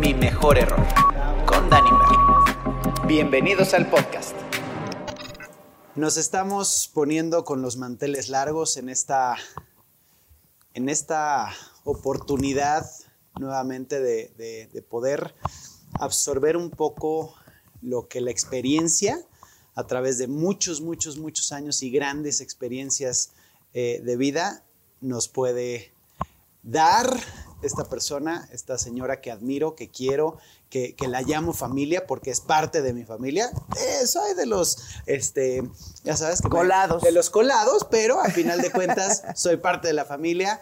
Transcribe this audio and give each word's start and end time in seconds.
Mi 0.00 0.14
mejor 0.14 0.56
error. 0.56 0.80
Con 1.44 1.68
Danny 1.68 1.90
Merlin. 1.90 3.06
Bienvenidos 3.06 3.74
al 3.74 3.90
podcast. 3.90 4.34
Nos 5.94 6.16
estamos 6.16 6.90
poniendo 6.94 7.44
con 7.44 7.60
los 7.60 7.76
manteles 7.76 8.30
largos 8.30 8.78
en 8.78 8.88
esta, 8.88 9.36
en 10.72 10.88
esta 10.88 11.50
oportunidad 11.84 12.86
nuevamente 13.38 14.00
de, 14.00 14.68
de 14.72 14.82
poder 14.82 15.34
absorber 16.00 16.56
un 16.56 16.70
poco 16.70 17.34
lo 17.82 18.08
que 18.08 18.22
la 18.22 18.30
experiencia 18.30 19.18
a 19.76 19.86
través 19.86 20.18
de 20.18 20.26
muchos, 20.26 20.80
muchos, 20.80 21.18
muchos 21.18 21.52
años 21.52 21.82
y 21.82 21.90
grandes 21.90 22.40
experiencias 22.40 23.30
eh, 23.74 24.00
de 24.02 24.16
vida 24.16 24.64
nos 25.02 25.28
puede 25.28 25.92
dar 26.62 27.08
esta 27.62 27.84
persona, 27.84 28.48
esta 28.52 28.78
señora 28.78 29.20
que 29.20 29.30
admiro, 29.30 29.76
que 29.76 29.90
quiero, 29.90 30.38
que, 30.70 30.94
la 31.08 31.22
llamo 31.22 31.52
familia 31.52 32.06
porque 32.06 32.30
es 32.30 32.40
parte 32.40 32.80
de 32.82 32.92
mi 32.92 33.04
familia. 33.04 33.50
Eh, 33.78 34.06
soy 34.06 34.34
de 34.34 34.46
los, 34.46 34.78
este, 35.04 35.62
ya 36.04 36.16
sabes, 36.16 36.40
que 36.40 36.48
colados. 36.48 37.02
de 37.02 37.12
los 37.12 37.30
colados, 37.30 37.86
pero 37.90 38.20
a 38.20 38.30
final 38.30 38.60
de 38.60 38.70
cuentas 38.70 39.22
soy 39.34 39.58
parte 39.58 39.88
de 39.88 39.94
la 39.94 40.06
familia. 40.06 40.60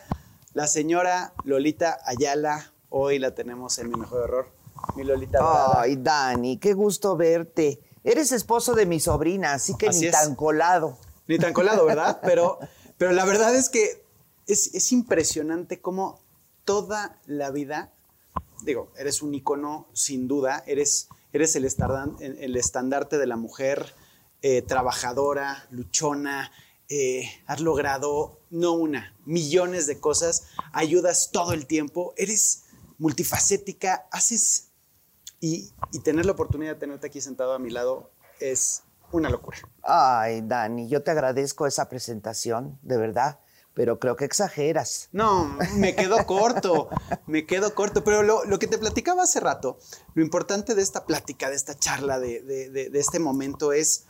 La 0.52 0.66
señora 0.66 1.34
Lolita 1.45 1.98
Ayala, 2.04 2.73
hoy 2.90 3.18
la 3.18 3.34
tenemos 3.34 3.78
en 3.78 3.90
mi 3.90 3.96
mejor 3.96 4.24
error. 4.24 4.52
Mi 4.96 5.04
Lolita. 5.04 5.80
Ay, 5.80 5.96
Dani, 5.96 6.59
qué 6.59 6.74
gusto 6.74 7.16
verte. 7.16 7.80
Eres 8.04 8.32
esposo 8.32 8.74
de 8.74 8.84
mi 8.84 9.00
sobrina, 9.00 9.54
así 9.54 9.74
que 9.76 9.88
ni 9.88 10.10
tan 10.10 10.34
colado. 10.34 10.98
Ni 11.26 11.38
tan 11.38 11.54
colado, 11.54 11.86
¿verdad? 11.86 12.20
Pero, 12.22 12.58
pero 12.98 13.12
la 13.12 13.24
verdad 13.24 13.56
es 13.56 13.70
que 13.70 14.04
es, 14.46 14.92
impresionante 14.92 15.80
cómo 15.80 16.20
toda 16.64 17.18
la 17.26 17.51
vida, 17.51 17.92
digo, 18.62 18.92
eres 18.98 19.23
un 19.23 19.34
icono 19.34 19.88
sin 19.95 20.29
duda, 20.29 20.62
eres, 20.66 21.09
eres 21.32 21.56
el, 21.56 21.66
el 22.20 22.56
estandarte 22.56 23.16
de 23.16 23.26
la 23.26 23.37
mujer 23.37 23.95
eh, 24.42 24.60
trabajadora, 24.60 25.66
luchona, 25.70 26.52
eh, 26.90 27.30
has 27.46 27.60
logrado 27.60 28.38
no 28.51 28.73
una, 28.73 29.16
millones 29.24 29.86
de 29.86 29.98
cosas, 29.98 30.48
ayudas 30.73 31.30
todo 31.32 31.54
el 31.54 31.66
tiempo, 31.66 32.12
eres 32.18 32.64
multifacética, 32.98 34.07
haces 34.12 34.63
y, 35.45 35.98
tener 36.00 36.24
la 36.24 36.32
oportunidad 36.32 36.73
de 36.73 36.80
tenerte 36.80 37.06
aquí 37.09 37.20
sentado 37.20 37.52
a 37.52 37.59
mi 37.59 37.70
lado 37.70 38.10
es 38.40 38.82
una 39.12 39.28
locura. 39.28 39.59
Ay, 39.82 40.40
Dani, 40.42 40.88
yo 40.88 41.02
te 41.02 41.10
agradezco 41.10 41.66
esa 41.66 41.88
presentación, 41.90 42.78
de 42.82 42.96
verdad, 42.96 43.38
pero 43.74 43.98
creo 43.98 44.16
que 44.16 44.24
exageras. 44.24 45.10
No, 45.12 45.56
me 45.76 45.95
quedo 45.95 46.24
corto, 46.26 46.88
me 47.26 47.46
quedo 47.46 47.74
corto, 47.74 48.02
pero 48.04 48.23
lo, 48.23 48.59
que 48.59 48.66
te 48.66 48.78
platicaba 48.78 49.24
hace 49.24 49.38
rato, 49.40 49.78
lo 50.14 50.23
importante 50.23 50.74
de 50.74 50.80
esta 50.80 51.04
plática, 51.04 51.51
de 51.51 51.56
esta 51.56 51.74
charla, 51.74 52.18
de, 52.18 52.40
de 52.42 52.98
este 52.98 53.18
momento 53.18 53.74
es 53.74 54.06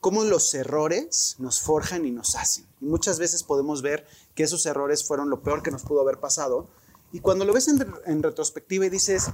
cómo 0.00 0.22
los 0.22 0.54
errores 0.54 1.34
nos 1.38 1.60
forjan 1.60 2.06
y 2.06 2.12
nos 2.12 2.36
hacen. 2.36 2.64
Y 2.80 2.86
muchas 2.86 3.18
veces 3.18 3.42
podemos 3.42 3.82
ver 3.82 4.06
que 4.36 4.44
esos 4.44 4.64
errores 4.66 5.04
fueron 5.04 5.30
lo 5.30 5.42
peor 5.42 5.64
que 5.64 5.72
nos 5.72 5.82
pudo 5.82 6.00
haber 6.00 6.20
pasado. 6.20 6.68
Y 7.12 7.18
cuando 7.20 7.44
lo 7.44 7.52
ves 7.52 7.66
en, 7.66 7.92
en 8.06 8.22
retrospectiva 8.22 8.86
y 8.86 8.88
dices, 8.88 9.30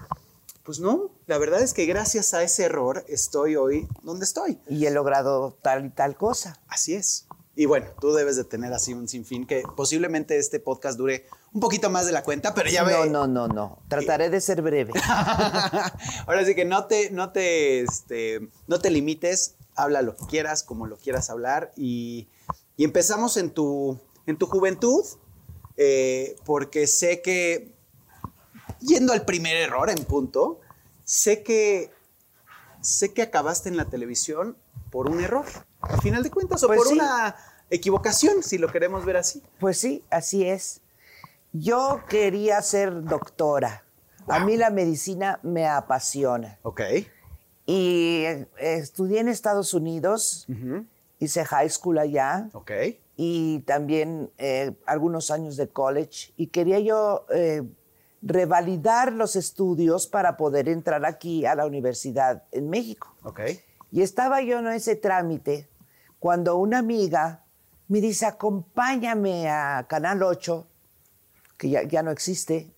pues 0.67 0.81
no, 0.81 1.13
la 1.27 1.39
verdad 1.39 1.63
es 1.63 1.73
que 1.73 1.87
gracias 1.87 2.35
a 2.35 2.43
ese 2.43 2.65
error 2.65 3.05
estoy 3.09 3.55
hoy 3.55 3.89
donde 4.03 4.25
estoy. 4.25 4.59
Y 4.69 4.85
he 4.87 4.91
logrado 4.91 5.57
tal 5.63 5.87
y 5.87 5.91
tal 5.91 6.17
cosa. 6.17 6.61
Así 6.67 6.95
es. 6.95 7.29
Y 7.55 7.67
bueno, 7.67 7.87
tú 8.01 8.13
debes 8.13 8.35
de 8.35 8.43
tener 8.43 8.73
así 8.73 8.93
un 8.93 9.09
sinfín 9.09 9.47
que 9.47 9.63
posiblemente 9.77 10.37
este 10.37 10.59
podcast 10.59 10.99
dure 10.99 11.27
un 11.55 11.61
poquito 11.61 11.89
más 11.89 12.05
de 12.05 12.13
la 12.13 12.25
cuenta, 12.25 12.53
pero 12.53 12.69
ya 12.69 12.83
ve. 12.83 12.93
No, 12.93 13.07
no, 13.07 13.27
no, 13.29 13.49
no. 13.49 13.79
Trataré 13.89 14.29
de 14.29 14.41
ser 14.41 14.61
breve. 14.61 14.93
Ahora 16.27 16.45
sí 16.45 16.57
que 16.57 16.65
no 16.65 16.87
te, 16.87 17.11
no 17.11 17.31
te, 17.31 17.81
este, 17.83 18.51
no 18.67 18.81
te 18.81 18.91
limites, 18.91 19.55
habla 19.77 20.03
lo 20.03 20.17
que 20.17 20.27
quieras, 20.27 20.65
como 20.65 20.89
lo 20.89 20.99
quieras 20.99 21.31
hablar. 21.31 21.71
Y, 21.77 22.29
empezamos 22.77 23.37
en 23.37 23.51
tu, 23.51 23.99
en 24.27 24.37
tu 24.37 24.47
juventud, 24.47 25.05
eh, 25.77 26.37
porque 26.45 26.89
sé 26.89 27.23
que 27.23 27.76
yendo 28.87 29.13
al 29.13 29.25
primer 29.25 29.57
error 29.57 29.91
en 29.91 30.05
punto, 30.05 30.61
sé 31.05 31.43
que, 31.43 31.91
sé 32.81 33.13
que 33.13 33.23
acabaste 33.23 33.69
en 33.69 33.77
la 33.77 33.87
televisión 33.87 34.57
por 34.91 35.11
un 35.11 35.21
error, 35.21 35.45
al 35.81 36.01
final 36.01 36.23
de 36.23 36.31
cuentas, 36.31 36.63
o 36.63 36.69
pues 36.69 36.79
por 36.79 36.93
una 36.93 37.37
equivocación, 37.71 38.43
si 38.43 38.59
lo 38.59 38.71
queremos 38.71 39.05
ver 39.05 39.17
así. 39.17 39.43
Pues 39.59 39.79
sí, 39.79 40.05
así 40.11 40.47
es. 40.47 40.81
Yo 41.53 42.03
quería 42.09 42.61
ser 42.63 43.05
doctora. 43.05 43.85
A 44.29 44.41
mí 44.41 44.57
la 44.57 44.71
medicina 44.71 45.39
me 45.43 45.67
apasiona. 45.67 46.59
Ok. 46.63 46.81
Y 47.67 48.25
estudié 48.59 49.21
en 49.21 49.29
Estados 49.29 49.75
Unidos, 49.75 50.47
hice 51.19 51.45
high 51.45 51.71
school 51.71 51.99
allá. 51.99 52.49
Ok. 52.53 52.71
Y 53.17 53.61
también 53.61 54.31
eh, 54.39 54.75
algunos 54.85 55.31
años 55.31 55.57
de 55.57 55.69
college. 55.69 56.33
Y 56.37 56.49
quería 56.49 56.79
yo 56.81 57.27
eh, 57.31 57.63
revalidar 58.27 59.13
los 59.13 59.37
estudios 59.37 60.07
para 60.07 60.37
poder 60.37 60.69
entrar 60.69 61.05
aquí 61.05 61.47
a 61.47 61.55
la 61.55 61.67
universidad 61.67 62.43
en 62.51 62.69
México. 62.69 63.15
Okay. 63.23 63.61
Y 63.93 64.03
estaba 64.03 64.43
yo 64.43 64.59
en 64.59 64.67
ese 64.69 64.97
trámite 64.97 65.69
cuando 66.19 66.57
una 66.57 66.79
amiga 66.79 67.45
me 67.89 68.01
dice, 68.01 68.27
acompáñame 68.27 69.49
a 69.49 69.87
Canal 69.89 70.23
8, 70.23 70.67
que 71.57 71.71
ya, 71.71 71.85
ya 71.85 72.03
no 72.03 72.11
existe, 72.11 72.75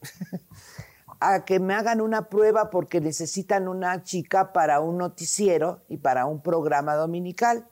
a 1.20 1.44
que 1.46 1.58
me 1.60 1.74
hagan 1.74 2.02
una 2.02 2.28
prueba 2.28 2.68
porque 2.68 3.00
necesitan 3.00 3.68
una 3.68 4.02
chica 4.02 4.52
para 4.52 4.80
un 4.80 4.98
noticiero 4.98 5.80
y 5.88 5.96
para 5.96 6.26
un 6.26 6.42
programa 6.42 6.94
dominical. 6.94 7.66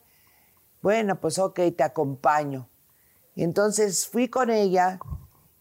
Bueno, 0.81 1.21
pues 1.21 1.39
ok, 1.39 1.61
te 1.77 1.83
acompaño. 1.83 2.69
Y 3.35 3.45
entonces 3.45 4.07
fui 4.07 4.29
con 4.29 4.49
ella 4.49 4.99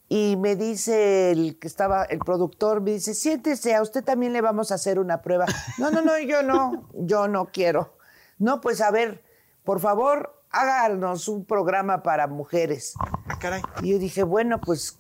y 0.07 0.35
me 0.37 0.55
dice 0.55 1.31
el 1.31 1.57
que 1.59 1.67
estaba, 1.67 2.03
el 2.03 2.19
productor, 2.19 2.81
me 2.81 2.91
dice, 2.91 3.13
siéntese, 3.13 3.73
a 3.73 3.81
usted 3.81 4.03
también 4.03 4.33
le 4.33 4.41
vamos 4.41 4.71
a 4.71 4.75
hacer 4.75 4.99
una 4.99 5.21
prueba. 5.21 5.45
No, 5.79 5.91
no, 5.91 6.01
no, 6.01 6.17
yo 6.19 6.43
no, 6.43 6.89
yo 6.93 7.27
no 7.27 7.47
quiero. 7.47 7.97
No, 8.37 8.61
pues 8.61 8.81
a 8.81 8.91
ver, 8.91 9.23
por 9.63 9.79
favor, 9.79 10.43
háganos 10.51 11.27
un 11.27 11.45
programa 11.45 12.03
para 12.03 12.27
mujeres. 12.27 12.93
Ah, 12.99 13.39
caray. 13.39 13.61
Y 13.81 13.91
yo 13.91 13.99
dije, 13.99 14.23
bueno, 14.23 14.61
pues 14.61 14.99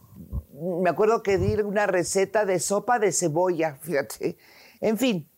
me 0.53 0.89
acuerdo 0.89 1.21
que 1.21 1.37
di 1.37 1.61
una 1.61 1.85
receta 1.85 2.45
de 2.45 2.59
sopa 2.59 2.99
de 2.99 3.11
cebolla, 3.11 3.75
fíjate. 3.81 4.37
En 4.81 4.97
fin, 4.97 5.29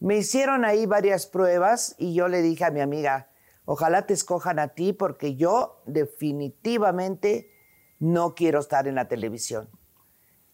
me 0.00 0.18
hicieron 0.18 0.64
ahí 0.64 0.86
varias 0.86 1.26
pruebas 1.26 1.94
y 1.98 2.14
yo 2.14 2.28
le 2.28 2.42
dije 2.42 2.64
a 2.64 2.70
mi 2.70 2.80
amiga, 2.80 3.30
ojalá 3.64 4.06
te 4.06 4.14
escojan 4.14 4.58
a 4.58 4.68
ti 4.68 4.92
porque 4.92 5.34
yo 5.34 5.82
definitivamente 5.86 7.57
no 7.98 8.34
quiero 8.34 8.60
estar 8.60 8.86
en 8.86 8.94
la 8.94 9.08
televisión. 9.08 9.68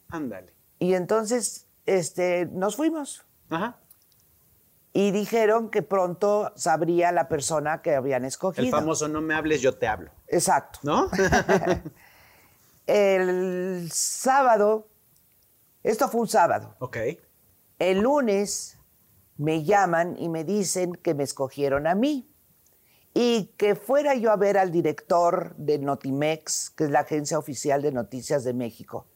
Ándale. 0.08 0.54
Y 0.78 0.94
entonces, 0.94 1.66
este, 1.86 2.46
nos 2.46 2.76
fuimos. 2.76 3.24
Ajá. 3.50 3.78
Y 4.92 5.10
dijeron 5.10 5.70
que 5.70 5.82
pronto 5.82 6.52
sabría 6.54 7.10
la 7.10 7.28
persona 7.28 7.82
que 7.82 7.94
habían 7.94 8.24
escogido. 8.24 8.64
El 8.64 8.70
famoso 8.70 9.08
no 9.08 9.20
me 9.20 9.34
hables, 9.34 9.60
yo 9.60 9.76
te 9.76 9.88
hablo. 9.88 10.10
Exacto. 10.28 10.78
¿No? 10.82 11.10
el 12.86 13.90
sábado, 13.90 14.88
esto 15.82 16.08
fue 16.08 16.20
un 16.20 16.28
sábado. 16.28 16.76
Ok. 16.78 16.98
El 17.80 18.00
lunes 18.00 18.78
me 19.36 19.64
llaman 19.64 20.16
y 20.16 20.28
me 20.28 20.44
dicen 20.44 20.94
que 20.94 21.12
me 21.14 21.24
escogieron 21.24 21.88
a 21.88 21.96
mí 21.96 22.33
y 23.14 23.52
que 23.56 23.76
fuera 23.76 24.16
yo 24.16 24.32
a 24.32 24.36
ver 24.36 24.58
al 24.58 24.72
director 24.72 25.54
de 25.56 25.78
Notimex, 25.78 26.70
que 26.70 26.84
es 26.84 26.90
la 26.90 27.00
agencia 27.00 27.38
oficial 27.38 27.80
de 27.80 27.92
noticias 27.92 28.42
de 28.42 28.52
México, 28.52 29.06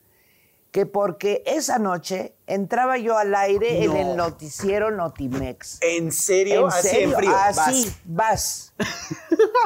que 0.70 0.86
porque 0.86 1.42
esa 1.46 1.80
noche 1.80 2.34
entraba 2.46 2.96
yo 2.96 3.18
al 3.18 3.34
aire 3.34 3.82
en 3.82 3.96
el 3.96 4.16
noticiero 4.16 4.92
Notimex. 4.92 5.78
¿En 5.82 6.12
serio? 6.12 6.60
¿En 6.60 6.66
Así 6.68 6.88
serio? 6.88 7.16
frío. 7.16 7.36
Así, 7.36 7.92
vas. 8.04 8.72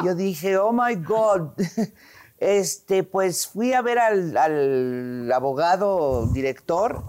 yo 0.03 0.15
dije, 0.15 0.57
oh 0.57 0.73
my 0.73 0.95
God. 0.95 1.49
Este, 2.39 3.03
pues 3.03 3.47
fui 3.47 3.71
a 3.71 3.81
ver 3.81 3.99
al, 3.99 4.35
al 4.35 5.31
abogado 5.31 6.27
director 6.27 7.01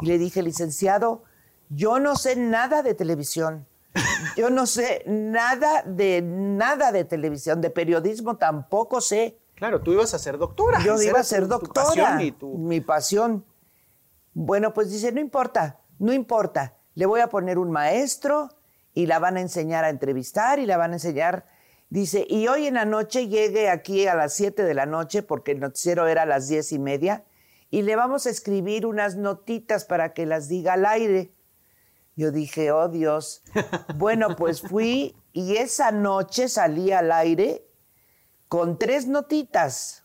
y 0.00 0.06
le 0.06 0.16
dije, 0.16 0.44
licenciado, 0.44 1.24
yo 1.70 1.98
no 1.98 2.14
sé 2.14 2.36
nada 2.36 2.84
de 2.84 2.94
televisión. 2.94 3.66
Yo 4.36 4.50
no 4.50 4.66
sé 4.66 5.02
nada 5.06 5.82
de 5.82 6.22
nada 6.22 6.92
de 6.92 7.04
televisión, 7.04 7.60
de 7.60 7.70
periodismo 7.70 8.36
tampoco 8.36 9.00
sé. 9.00 9.38
Claro, 9.54 9.80
tú 9.80 9.92
ibas 9.92 10.12
a 10.14 10.18
ser 10.18 10.38
doctora. 10.38 10.80
Yo 10.84 11.00
iba 11.00 11.20
a 11.20 11.24
ser 11.24 11.48
doctora. 11.48 12.18
Mi 12.42 12.80
pasión. 12.80 13.44
Bueno, 14.34 14.74
pues 14.74 14.90
dice, 14.90 15.12
no 15.12 15.20
importa, 15.20 15.80
no 15.98 16.12
importa. 16.12 16.76
Le 16.94 17.06
voy 17.06 17.20
a 17.20 17.28
poner 17.28 17.58
un 17.58 17.70
maestro 17.70 18.50
y 18.92 19.06
la 19.06 19.18
van 19.18 19.36
a 19.36 19.40
enseñar 19.40 19.84
a 19.84 19.90
entrevistar 19.90 20.58
y 20.58 20.66
la 20.66 20.76
van 20.76 20.90
a 20.92 20.94
enseñar. 20.94 21.46
Dice, 21.88 22.26
y 22.28 22.48
hoy 22.48 22.66
en 22.66 22.74
la 22.74 22.84
noche 22.84 23.28
llegue 23.28 23.70
aquí 23.70 24.06
a 24.06 24.14
las 24.14 24.34
7 24.34 24.64
de 24.64 24.74
la 24.74 24.86
noche, 24.86 25.22
porque 25.22 25.52
el 25.52 25.60
noticiero 25.60 26.08
era 26.08 26.22
a 26.22 26.26
las 26.26 26.48
diez 26.48 26.72
y 26.72 26.78
media, 26.78 27.24
y 27.70 27.82
le 27.82 27.94
vamos 27.94 28.26
a 28.26 28.30
escribir 28.30 28.86
unas 28.86 29.16
notitas 29.16 29.84
para 29.84 30.12
que 30.12 30.26
las 30.26 30.48
diga 30.48 30.72
al 30.72 30.84
aire. 30.86 31.32
Yo 32.16 32.32
dije, 32.32 32.72
oh 32.72 32.88
Dios. 32.88 33.42
Bueno, 33.96 34.36
pues 34.36 34.62
fui 34.62 35.14
y 35.32 35.56
esa 35.56 35.92
noche 35.92 36.48
salí 36.48 36.90
al 36.90 37.12
aire 37.12 37.66
con 38.48 38.78
tres 38.78 39.06
notitas. 39.06 40.04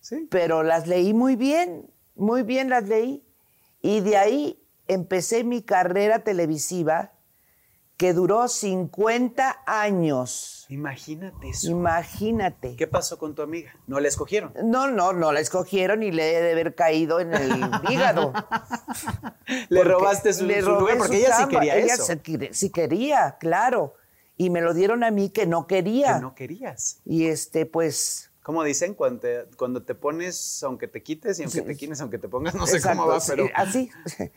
Sí. 0.00 0.28
Pero 0.30 0.62
las 0.62 0.86
leí 0.86 1.12
muy 1.12 1.36
bien, 1.36 1.92
muy 2.14 2.42
bien 2.42 2.70
las 2.70 2.84
leí. 2.88 3.24
Y 3.82 4.00
de 4.00 4.16
ahí 4.16 4.64
empecé 4.86 5.44
mi 5.44 5.62
carrera 5.62 6.20
televisiva 6.20 7.12
que 7.98 8.12
duró 8.12 8.46
50 8.46 9.64
años. 9.66 10.66
Imagínate 10.68 11.50
eso. 11.50 11.68
Imagínate. 11.68 12.76
¿Qué 12.76 12.86
pasó 12.86 13.18
con 13.18 13.34
tu 13.34 13.42
amiga? 13.42 13.72
¿No 13.88 13.98
la 13.98 14.06
escogieron? 14.06 14.52
No, 14.64 14.88
no, 14.88 15.12
no 15.12 15.32
la 15.32 15.40
escogieron 15.40 16.04
y 16.04 16.12
le 16.12 16.36
he 16.36 16.40
de 16.40 16.52
haber 16.52 16.76
caído 16.76 17.18
en 17.18 17.34
el 17.34 17.50
hígado. 17.90 18.32
Le 19.68 19.84
robaste 19.84 20.32
su, 20.32 20.44
le 20.46 20.60
su 20.62 20.70
lugar 20.70 20.92
su 20.94 20.98
porque 20.98 21.16
ella 21.18 21.36
sí 21.36 21.48
quería 21.48 21.76
Ella 21.76 21.94
eso. 21.94 22.04
se 22.04 22.20
sí 22.52 22.70
quería, 22.70 23.36
claro. 23.40 23.94
Y 24.36 24.50
me 24.50 24.60
lo 24.60 24.72
dieron 24.74 25.02
a 25.04 25.10
mí 25.10 25.30
que 25.30 25.46
no 25.46 25.66
quería. 25.66 26.14
Que 26.16 26.20
no 26.20 26.34
querías. 26.34 27.00
Y 27.04 27.26
este, 27.26 27.66
pues. 27.66 28.30
Como 28.42 28.62
dicen, 28.64 28.94
cuando 28.94 29.20
te, 29.20 29.44
cuando 29.56 29.82
te 29.82 29.94
pones, 29.94 30.62
aunque 30.62 30.88
te 30.88 31.02
quites 31.02 31.38
y 31.38 31.42
aunque 31.42 31.58
Sí. 31.60 31.64
te 31.66 31.76
quites, 31.76 32.00
aunque 32.00 32.18
te 32.18 32.28
pongas, 32.28 32.54
no 32.54 32.66
sé 32.66 32.76
exacto, 32.76 32.98
cómo 33.00 33.10
va, 33.12 33.20
sí, 33.20 33.30
pero. 33.30 33.48
Así. 33.54 33.90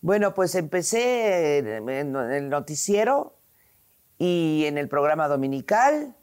Bueno, 0.00 0.34
pues 0.34 0.54
empecé 0.54 1.58
en 1.58 1.88
el 1.88 2.50
noticiero 2.50 3.38
y 4.18 4.64
en 4.66 4.76
el 4.76 4.86
programa 4.88 5.28
dominical. 5.28 6.14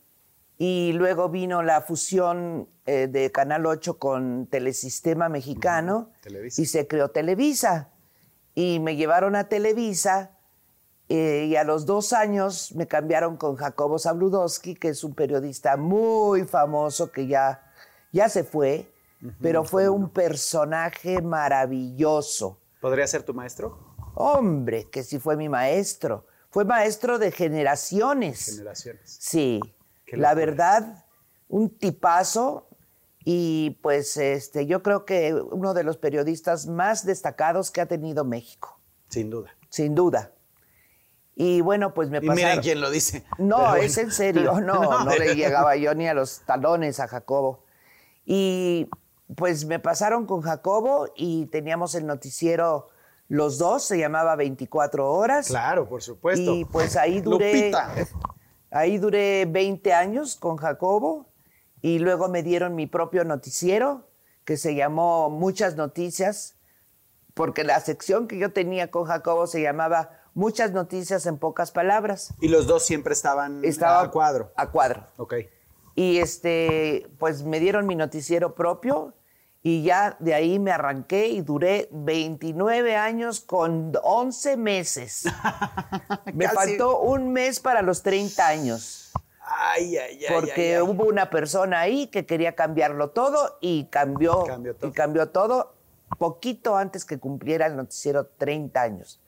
Y 0.59 0.93
luego 0.93 1.29
vino 1.29 1.63
la 1.63 1.81
fusión 1.81 2.69
eh, 2.85 3.07
de 3.09 3.31
Canal 3.31 3.65
8 3.65 3.97
con 3.97 4.45
Telesistema 4.45 5.29
Mexicano. 5.29 6.11
Televisa. 6.21 6.61
Y 6.61 6.65
se 6.67 6.85
creó 6.85 7.09
Televisa. 7.09 7.89
Y 8.55 8.79
me 8.79 8.95
llevaron 8.95 9.35
a 9.35 9.47
Televisa. 9.47 10.37
eh, 11.09 11.47
y 11.49 11.57
a 11.57 11.65
los 11.65 11.85
dos 11.85 12.13
años 12.13 12.73
me 12.73 12.87
cambiaron 12.87 13.35
con 13.35 13.57
Jacobo 13.57 13.99
Zabludowski, 13.99 14.75
que 14.75 14.87
es 14.89 15.03
un 15.03 15.13
periodista 15.13 15.75
muy 15.75 16.45
famoso 16.45 17.11
que 17.11 17.27
ya, 17.27 17.61
ya 18.13 18.29
se 18.29 18.45
fue, 18.45 18.89
pero 19.41 19.65
fue 19.65 19.89
un 19.89 20.09
personaje 20.09 21.21
maravilloso. 21.21 22.59
¿Podría 22.79 23.05
ser 23.07 23.23
tu 23.23 23.33
maestro? 23.33 23.77
Hombre, 24.15 24.89
que 24.89 25.03
sí 25.03 25.19
fue 25.19 25.35
mi 25.35 25.49
maestro. 25.49 26.25
Fue 26.49 26.63
maestro 26.63 27.19
de 27.19 27.31
generaciones. 27.31 28.45
Generaciones. 28.55 29.17
Sí, 29.19 29.59
la 30.13 30.33
verdad, 30.33 31.05
un 31.49 31.69
tipazo 31.77 32.67
y 33.23 33.77
pues 33.81 34.17
este, 34.17 34.65
yo 34.65 34.81
creo 34.81 35.05
que 35.05 35.33
uno 35.33 35.73
de 35.73 35.83
los 35.83 35.97
periodistas 35.97 36.67
más 36.67 37.05
destacados 37.05 37.71
que 37.71 37.81
ha 37.81 37.85
tenido 37.85 38.25
México, 38.25 38.79
Sin 39.09 39.29
duda. 39.29 39.51
sin 39.69 39.95
duda. 39.95 40.31
Y 41.35 41.61
bueno, 41.61 41.93
pues 41.93 42.09
me 42.09 42.17
Y 42.17 42.21
pasaron... 42.21 42.35
miren 42.35 42.61
quién 42.61 42.81
lo 42.81 42.89
dice. 42.91 43.23
No, 43.37 43.75
es 43.75 43.97
en 43.97 44.11
serio, 44.11 44.59
no, 44.61 45.05
no, 45.05 45.15
le 45.15 45.35
llegaba 45.35 45.75
yo 45.75 45.93
ni 45.95 46.07
a 46.07 46.13
los 46.13 46.41
talones 46.41 46.99
a 46.99 47.07
Jacobo. 47.07 47.63
Y 48.25 48.89
pues 49.35 49.65
me 49.65 49.79
pasaron 49.79 50.25
con 50.25 50.41
Jacobo 50.41 51.07
y 51.15 51.45
teníamos 51.47 51.95
el 51.95 52.05
noticiero 52.05 52.89
los 53.29 53.57
dos, 53.57 53.83
se 53.85 53.97
llamaba 53.97 54.35
24 54.35 55.09
horas. 55.09 55.47
Claro, 55.47 55.87
por 55.87 56.03
supuesto. 56.03 56.53
Y 56.53 56.65
pues 56.65 56.97
ahí 56.97 57.21
duré, 57.21 57.53
Lupita. 57.71 57.93
ahí 58.71 58.97
duré 58.97 59.45
20 59.45 59.93
años 59.93 60.35
con 60.35 60.57
Jacobo 60.57 61.30
y 61.81 61.99
luego 61.99 62.29
me 62.29 62.43
dieron 62.43 62.75
mi 62.75 62.87
propio 62.87 63.23
noticiero 63.23 64.07
que 64.45 64.57
se 64.57 64.75
llamó 64.75 65.29
Muchas 65.29 65.75
Noticias, 65.75 66.55
porque 67.33 67.63
la 67.63 67.79
sección 67.79 68.27
que 68.27 68.37
yo 68.37 68.51
tenía 68.51 68.91
con 68.91 69.05
Jacobo 69.05 69.47
se 69.47 69.61
llamaba 69.61 70.11
Muchas 70.33 70.71
Noticias 70.71 71.25
en 71.25 71.37
pocas 71.37 71.71
palabras. 71.71 72.33
Y 72.41 72.49
los 72.49 72.67
dos 72.67 72.85
siempre 72.85 73.13
estaban 73.13 73.63
Estaba 73.63 74.01
a 74.01 74.11
cuadro. 74.11 74.51
A 74.55 74.71
cuadro. 74.71 75.07
Ok. 75.17 75.35
Y 75.95 76.17
este, 76.17 77.07
pues 77.19 77.43
me 77.43 77.59
dieron 77.59 77.85
mi 77.85 77.95
noticiero 77.95 78.55
propio 78.55 79.13
y 79.63 79.83
ya 79.83 80.15
de 80.19 80.33
ahí 80.33 80.57
me 80.57 80.71
arranqué 80.71 81.27
y 81.27 81.41
duré 81.41 81.89
29 81.91 82.95
años 82.95 83.41
con 83.41 83.91
11 84.01 84.57
meses. 84.57 85.23
me 86.33 86.47
faltó 86.47 86.99
un 86.99 87.31
mes 87.31 87.59
para 87.59 87.81
los 87.81 88.01
30 88.01 88.47
años. 88.47 89.11
Ay, 89.59 89.97
ay, 89.97 90.25
ay. 90.25 90.33
Porque 90.33 90.51
ay, 90.53 90.73
ay. 90.73 90.81
hubo 90.81 91.05
una 91.05 91.29
persona 91.29 91.79
ahí 91.79 92.07
que 92.07 92.25
quería 92.25 92.55
cambiarlo 92.55 93.09
todo 93.09 93.57
y 93.61 93.85
cambió, 93.85 94.43
Cambió 94.43 94.75
todo. 94.75 94.89
y 94.89 94.93
cambió 94.93 95.29
todo 95.29 95.73
poquito 96.17 96.75
antes 96.77 97.05
que 97.05 97.19
cumpliera 97.19 97.65
el 97.67 97.75
noticiero 97.75 98.25
30 98.37 98.81
años. 98.81 99.19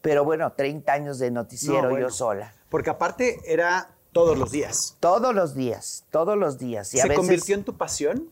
Pero 0.00 0.24
bueno, 0.24 0.52
30 0.52 0.92
años 0.92 1.18
de 1.18 1.30
noticiero 1.30 1.82
No, 1.82 1.90
bueno. 1.90 2.06
yo 2.08 2.10
sola. 2.12 2.54
Porque 2.68 2.90
aparte 2.90 3.40
era 3.46 3.90
todos 4.12 4.36
los 4.38 4.50
días. 4.50 4.96
Todos 5.00 5.34
los 5.34 5.54
días, 5.54 6.04
todos 6.10 6.36
los 6.36 6.58
días. 6.58 6.92
Y 6.94 6.98
a 6.98 7.02
¿Se 7.02 7.08
veces 7.08 7.18
convirtió 7.20 7.54
en 7.54 7.64
tu 7.64 7.76
pasión 7.76 8.30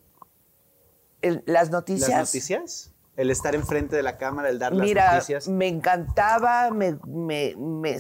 el- 1.23 1.43
las 1.47 1.71
noticias. 1.71 2.09
las 2.11 2.19
noticias? 2.29 2.89
El 3.17 3.31
estar 3.31 3.55
enfrente 3.55 3.95
de 3.95 4.03
la 4.03 4.17
cámara, 4.17 4.49
el 4.49 4.59
dar 4.59 4.73
las 4.73 4.87
Mira, 4.87 5.13
noticias. 5.15 5.47
me 5.49 5.69
encantaba, 5.69 6.71
me, 6.71 6.99
me- 7.07 7.55
me- 7.57 7.99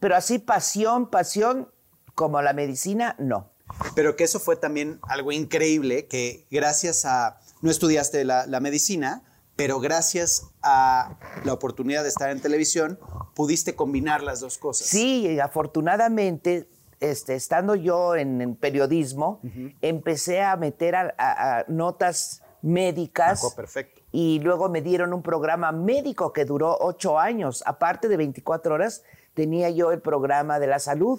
pero 0.00 0.16
así 0.16 0.38
pasión, 0.38 1.08
pasión, 1.08 1.70
como 2.20 2.42
la 2.42 2.52
medicina, 2.52 3.16
no. 3.18 3.48
Pero 3.94 4.14
que 4.14 4.24
eso 4.24 4.38
fue 4.40 4.56
también 4.56 4.98
algo 5.08 5.32
increíble, 5.32 6.06
que 6.06 6.46
gracias 6.50 7.06
a, 7.06 7.40
no 7.62 7.70
estudiaste 7.70 8.26
la, 8.26 8.46
la 8.46 8.60
medicina, 8.60 9.22
pero 9.56 9.80
gracias 9.80 10.50
a 10.62 11.16
la 11.44 11.54
oportunidad 11.54 12.02
de 12.02 12.10
estar 12.10 12.28
en 12.28 12.40
televisión, 12.42 12.98
pudiste 13.34 13.74
combinar 13.74 14.22
las 14.22 14.40
dos 14.40 14.58
cosas. 14.58 14.86
Sí, 14.86 15.26
y 15.28 15.40
afortunadamente, 15.40 16.68
este, 17.00 17.34
estando 17.36 17.74
yo 17.74 18.16
en, 18.16 18.42
en 18.42 18.54
periodismo, 18.54 19.40
empecé 19.80 20.42
a 20.42 20.56
meter 20.56 20.94
a, 20.96 21.14
a- 21.16 21.60
a 21.60 21.64
notas 21.68 22.42
médicas. 22.60 23.42
Ah, 23.44 23.56
perfecto. 23.56 24.02
Y 24.12 24.40
luego 24.40 24.68
me 24.68 24.82
dieron 24.82 25.14
un 25.14 25.22
programa 25.22 25.72
médico 25.72 26.34
que 26.34 26.44
duró 26.44 26.76
ocho 26.80 27.18
años. 27.18 27.62
Aparte 27.64 28.08
de 28.08 28.18
24 28.18 28.74
horas, 28.74 29.04
tenía 29.32 29.70
yo 29.70 29.90
el 29.92 30.00
programa 30.02 30.58
de 30.58 30.66
la 30.66 30.78
salud. 30.80 31.18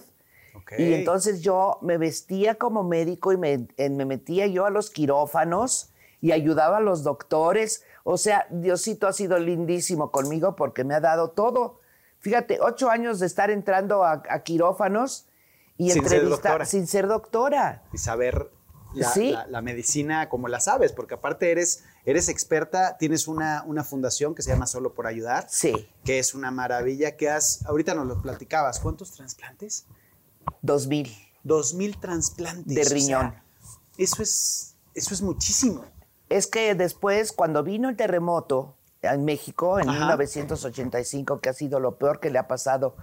Ok. 0.56 0.74
Y 0.77 0.94
entonces 0.94 1.42
yo 1.42 1.77
me 1.81 1.98
vestía 1.98 2.56
como 2.56 2.83
médico 2.83 3.31
y 3.33 3.37
me, 3.37 3.68
me 3.78 4.06
metía 4.06 4.47
yo 4.47 4.66
a 4.66 4.69
los 4.69 4.90
quirófanos 4.90 5.92
y 6.21 6.31
ayudaba 6.31 6.78
a 6.78 6.81
los 6.81 7.04
doctores. 7.04 7.83
O 8.04 8.18
sea, 8.18 8.47
Diosito 8.49 9.07
ha 9.07 9.14
sido 9.14 9.37
lindísimo 9.40 10.11
conmigo 10.11 10.56
porque 10.56 10.83
me 10.83 10.94
ha 10.94 10.99
dado 10.99 11.30
todo. 11.31 11.80
Fíjate, 12.19 12.59
ocho 12.61 12.90
años 12.90 13.19
de 13.19 13.26
estar 13.28 13.49
entrando 13.49 14.04
a, 14.04 14.21
a 14.30 14.44
quirófanos 14.44 15.26
y 15.78 15.90
Sin 15.92 16.07
ser 16.07 16.19
sin 16.66 16.85
ser 16.87 17.07
doctora. 17.07 17.83
y 17.92 17.97
saber 17.97 18.52
la, 18.94 19.09
Sí. 19.09 19.31
la- 19.31 19.47
la 19.47 19.61
medicina 19.61 20.30
como 20.30 20.47
la 20.47 20.59
sabes, 20.59 20.92
porque 20.92 21.16
aparte 21.16 21.49
eres, 21.49 21.85
eres 22.06 22.28
experta, 22.30 22.97
tienes 22.97 23.28
una, 23.28 23.64
una 23.66 23.83
fundación 23.83 24.35
que 24.35 24.42
se 24.44 24.52
llama 24.52 24.68
Solo 24.68 24.94
por 24.94 25.07
Ayudar, 25.07 25.45
Sí, 25.49 25.90
que 26.04 26.19
es 26.19 26.35
una 26.35 26.52
maravilla 26.52 27.16
que 27.16 27.30
has, 27.30 27.66
ahorita 27.66 27.95
nos 27.95 28.06
lo 28.06 28.21
platicabas, 28.21 28.80
¿cuántos 28.81 29.11
trasplantes? 29.11 29.85
Dos 30.62 30.88
mil. 30.88 31.12
Dos 31.44 31.74
mil 31.74 31.98
trasplantes. 32.00 32.74
De 32.74 32.81
o 32.81 32.86
sea, 32.86 32.94
riñón. 32.94 33.36
eso 33.98 34.21
es, 34.21 34.76
eso 34.94 35.14
es 35.14 35.21
muchísimo. 35.21 35.83
Es 36.30 36.48
que 36.48 36.76
después, 36.76 37.31
cuando 37.31 37.64
vino 37.64 37.90
el 37.90 37.95
terremoto 37.95 38.76
en 39.02 39.26
México 39.26 39.80
en 39.80 39.90
Ajá. 39.90 40.00
1985, 40.00 41.42
que 41.42 41.50
ha 41.50 41.54
sido 41.54 41.80
lo 41.80 41.98
peor 41.98 42.19
que 42.19 42.30
le 42.30 42.40
ha 42.40 42.48
pasado 42.48 42.95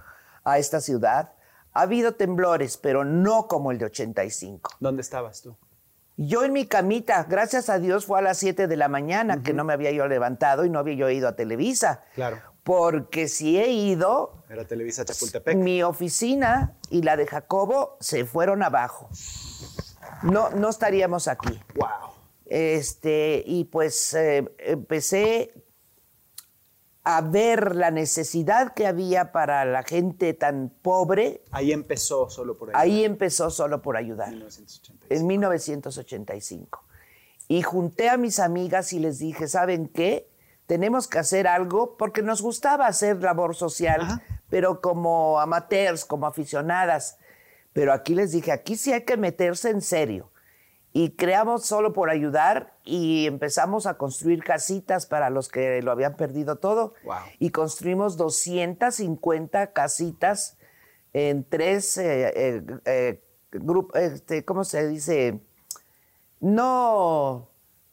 a 0.43 0.57
esta 0.57 0.79
ciudad, 0.81 1.33
ha 1.73 1.81
habido 1.81 2.13
temblores, 2.15 2.77
pero 2.77 3.05
no 3.05 3.47
como 3.47 3.71
el 3.71 3.77
de 3.77 3.85
85. 3.85 4.71
¿Dónde 4.79 5.01
estabas 5.01 5.41
tú? 5.41 5.55
Yo 6.17 6.43
en 6.43 6.51
mi 6.51 6.65
camita, 6.65 7.23
gracias 7.29 7.69
a 7.69 7.79
Dios, 7.79 8.05
fue 8.05 8.19
a 8.19 8.21
las 8.21 8.37
7 8.39 8.67
de 8.67 8.75
la 8.75 8.89
mañana 8.89 9.41
que 9.41 9.53
no 9.53 9.63
me 9.63 9.71
había 9.71 9.91
yo 9.91 10.05
levantado 10.07 10.65
y 10.65 10.69
no 10.69 10.79
había 10.79 10.95
yo 10.95 11.09
ido 11.09 11.29
a 11.29 11.35
Televisa. 11.37 12.03
Claro. 12.13 12.41
Porque 12.69 13.27
si 13.27 13.57
he 13.57 13.71
ido, 13.71 14.43
Era 14.47 14.63
Televisa 14.63 15.03
Chapultepec. 15.03 15.57
mi 15.57 15.81
oficina 15.81 16.77
y 16.91 17.01
la 17.01 17.17
de 17.17 17.25
Jacobo 17.25 17.97
se 17.99 18.25
fueron 18.25 18.61
abajo. 18.61 19.09
No, 20.21 20.51
no 20.51 20.69
estaríamos 20.69 21.27
aquí. 21.27 21.59
Wow. 21.73 22.11
Este, 22.45 23.41
y 23.43 23.63
pues 23.63 24.13
eh, 24.13 24.47
empecé 24.59 25.51
a 27.03 27.21
ver 27.21 27.75
la 27.75 27.89
necesidad 27.89 28.75
que 28.75 28.85
había 28.85 29.31
para 29.31 29.65
la 29.65 29.81
gente 29.81 30.35
tan 30.35 30.71
pobre. 30.83 31.41
Ahí 31.49 31.71
empezó 31.71 32.29
Solo 32.29 32.55
por 32.55 32.69
Ayudar. 32.69 32.83
Ahí 32.83 33.03
empezó 33.03 33.49
solo 33.49 33.81
por 33.81 33.97
ayudar, 33.97 34.29
1985. 34.29 35.07
en 35.09 35.25
1985. 35.25 36.83
Y 37.47 37.63
junté 37.63 38.09
a 38.09 38.17
mis 38.17 38.37
amigas 38.37 38.93
y 38.93 38.99
les 38.99 39.17
dije, 39.17 39.47
¿saben 39.47 39.87
qué? 39.87 40.28
Tenemos 40.69 41.07
que 41.07 41.17
hacer 41.17 41.47
algo 41.47 41.97
porque 41.97 42.21
nos 42.21 42.43
gustaba 42.43 42.85
hacer 42.85 43.23
labor 43.23 43.55
social, 43.55 44.01
Ajá. 44.01 44.21
pero 44.51 44.81
como 44.81 45.39
amateurs, 45.39 46.05
como 46.05 46.27
aficionadas. 46.27 47.17
Pero 47.73 47.91
aquí 47.91 48.13
les 48.13 48.31
dije, 48.33 48.51
aquí 48.51 48.75
sí 48.75 48.93
hay 48.93 49.01
que 49.03 49.17
meterse 49.17 49.71
en 49.71 49.81
serio. 49.81 50.29
Y 50.93 51.15
creamos 51.15 51.65
solo 51.65 51.91
por 51.91 52.11
ayudar 52.11 52.75
y 52.83 53.25
empezamos 53.25 53.87
a 53.87 53.95
construir 53.95 54.43
casitas 54.43 55.07
para 55.07 55.31
los 55.31 55.49
que 55.49 55.81
lo 55.81 55.91
habían 55.91 56.15
perdido 56.15 56.57
todo. 56.57 56.93
Wow. 57.03 57.15
Y 57.39 57.49
construimos 57.49 58.15
250 58.15 59.73
casitas 59.73 60.55
en 61.13 61.43
tres 61.49 61.97
eh, 61.97 62.31
eh, 62.35 62.63
eh, 62.85 63.23
grup- 63.51 63.95
este, 63.97 64.45
¿cómo 64.45 64.63
se 64.63 64.87
dice? 64.87 65.39
No, 66.39 67.48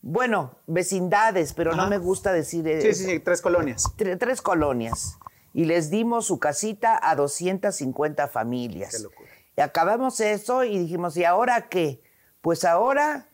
bueno, 0.08 0.56
vecindades, 0.68 1.52
pero 1.52 1.74
no 1.74 1.88
me 1.88 1.98
gusta 1.98 2.32
decir 2.32 2.66
eh, 2.68 2.80
Sí, 2.80 2.94
sí, 2.94 3.04
sí, 3.10 3.18
tres 3.20 3.42
colonias. 3.42 3.84
tre- 3.96 4.16
tres 4.18 4.40
colonias 4.40 5.18
y 5.52 5.64
les 5.64 5.90
dimos 5.90 6.26
su 6.26 6.38
casita 6.38 6.98
a 7.02 7.16
250 7.16 8.28
familias. 8.28 8.96
Qué 8.96 9.02
locura. 9.02 9.28
Y 9.56 9.60
acabamos 9.62 10.20
eso 10.20 10.62
y 10.64 10.78
dijimos, 10.78 11.16
¿y 11.16 11.24
ahora 11.24 11.68
qué? 11.68 12.02
Pues 12.40 12.64
ahora 12.64 13.28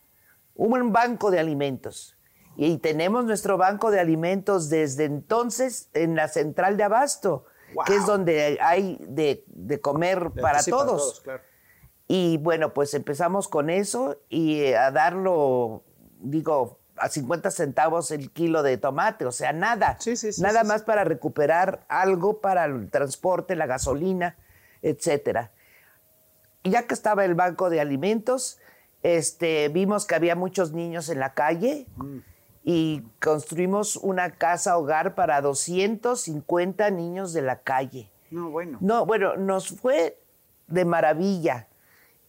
un 0.55 0.93
banco 0.93 1.31
de 1.31 1.41
alimentos. 1.41 2.17
Y 2.57 2.79
tenemos 2.79 3.25
nuestro 3.26 3.59
banco 3.59 3.91
de 3.91 4.00
alimentos 4.00 4.69
desde 4.71 5.05
entonces 5.05 5.88
en 5.95 6.14
la 6.17 6.29
central 6.29 6.76
de 6.76 6.85
abasto, 6.85 7.45
Wow. 7.75 7.85
que 7.87 7.97
es 7.97 8.07
donde 8.07 8.59
hay 8.61 8.99
de, 9.00 9.45
de 9.49 9.81
comer 9.81 10.31
para, 10.41 10.61
Sí, 10.62 10.71
todos. 10.71 11.21
claro. 11.23 11.43
Y 12.07 12.37
bueno, 12.38 12.75
pues 12.75 12.93
empezamos 12.95 13.49
con 13.49 13.71
eso 13.71 14.19
y 14.29 14.61
eh, 14.61 14.76
a 14.76 14.91
darlo, 14.91 15.83
digo, 16.23 16.79
a 16.97 17.09
50 17.09 17.50
centavos 17.50 18.11
el 18.11 18.31
kilo 18.31 18.62
de 18.62 18.79
tomate, 18.79 19.25
o 19.26 19.33
sea, 19.33 19.52
nada. 19.52 19.97
Sí, 20.00 20.17
sí, 20.17 20.33
sí, 20.33 20.41
nada 20.43 20.62
más 20.64 20.83
para 20.83 21.05
recuperar 21.05 21.85
algo 21.88 22.41
para 22.41 22.64
el 22.64 22.91
transporte, 22.91 23.57
la 23.57 23.67
gasolina, 23.67 24.37
etcétera. 24.83 25.50
Y 26.62 26.71
ya 26.71 26.87
que 26.87 26.95
estaba 26.95 27.25
el 27.25 27.35
banco 27.35 27.71
de 27.71 27.81
alimentos, 27.81 28.59
este, 29.02 29.69
vimos 29.69 30.07
que 30.07 30.14
había 30.14 30.37
muchos 30.37 30.73
niños 30.73 31.09
en 31.09 31.19
la 31.19 31.35
calle 31.35 31.87
Mm. 31.97 32.19
y 32.62 33.02
construimos 33.21 33.97
una 33.97 34.31
casa 34.37 34.76
hogar 34.79 35.14
para 35.17 35.41
250 35.41 36.91
niños 36.91 37.33
de 37.33 37.43
la 37.43 37.61
calle. 37.62 38.11
No, 38.31 38.50
bueno. 38.50 38.79
No, 38.81 39.05
bueno, 39.07 39.37
nos 39.37 39.69
fue 39.81 40.19
de 40.69 40.85
maravilla. 40.85 41.67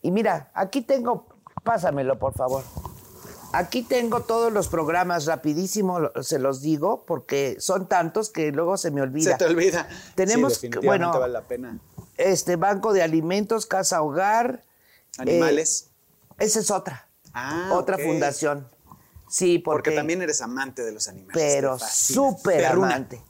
Y 0.01 0.09
mira, 0.11 0.49
aquí 0.53 0.81
tengo, 0.81 1.27
pásamelo 1.63 2.17
por 2.17 2.33
favor. 2.33 2.63
Aquí 3.53 3.83
tengo 3.83 4.21
todos 4.21 4.51
los 4.51 4.67
programas 4.67 5.25
rapidísimo, 5.25 6.11
se 6.21 6.39
los 6.39 6.61
digo, 6.61 7.05
porque 7.05 7.57
son 7.59 7.87
tantos 7.87 8.29
que 8.31 8.51
luego 8.51 8.77
se 8.77 8.89
me 8.91 9.01
olvida. 9.01 9.31
Se 9.33 9.37
te 9.37 9.45
olvida. 9.45 9.87
Tenemos, 10.15 10.55
Sí, 10.55 10.69
bueno, 10.83 11.11
vale 11.17 11.33
la 11.33 11.41
pena. 11.41 11.77
este 12.17 12.55
banco 12.55 12.93
de 12.93 13.03
alimentos, 13.03 13.65
casa 13.67 14.01
hogar. 14.01 14.63
Animales. 15.19 15.89
eh, 16.39 16.45
esa 16.45 16.59
es 16.59 16.71
otra. 16.71 17.07
Ah, 17.33 17.69
otra 17.73 17.97
fundación. 17.99 18.67
Sí, 19.29 19.59
porque, 19.59 19.89
porque, 19.89 19.95
también 19.95 20.21
eres 20.23 20.41
amante 20.41 20.83
de 20.83 20.91
los 20.91 21.07
animales. 21.07 21.33
pero 21.33 21.77
súper 21.79 22.65
amante. 22.65 23.21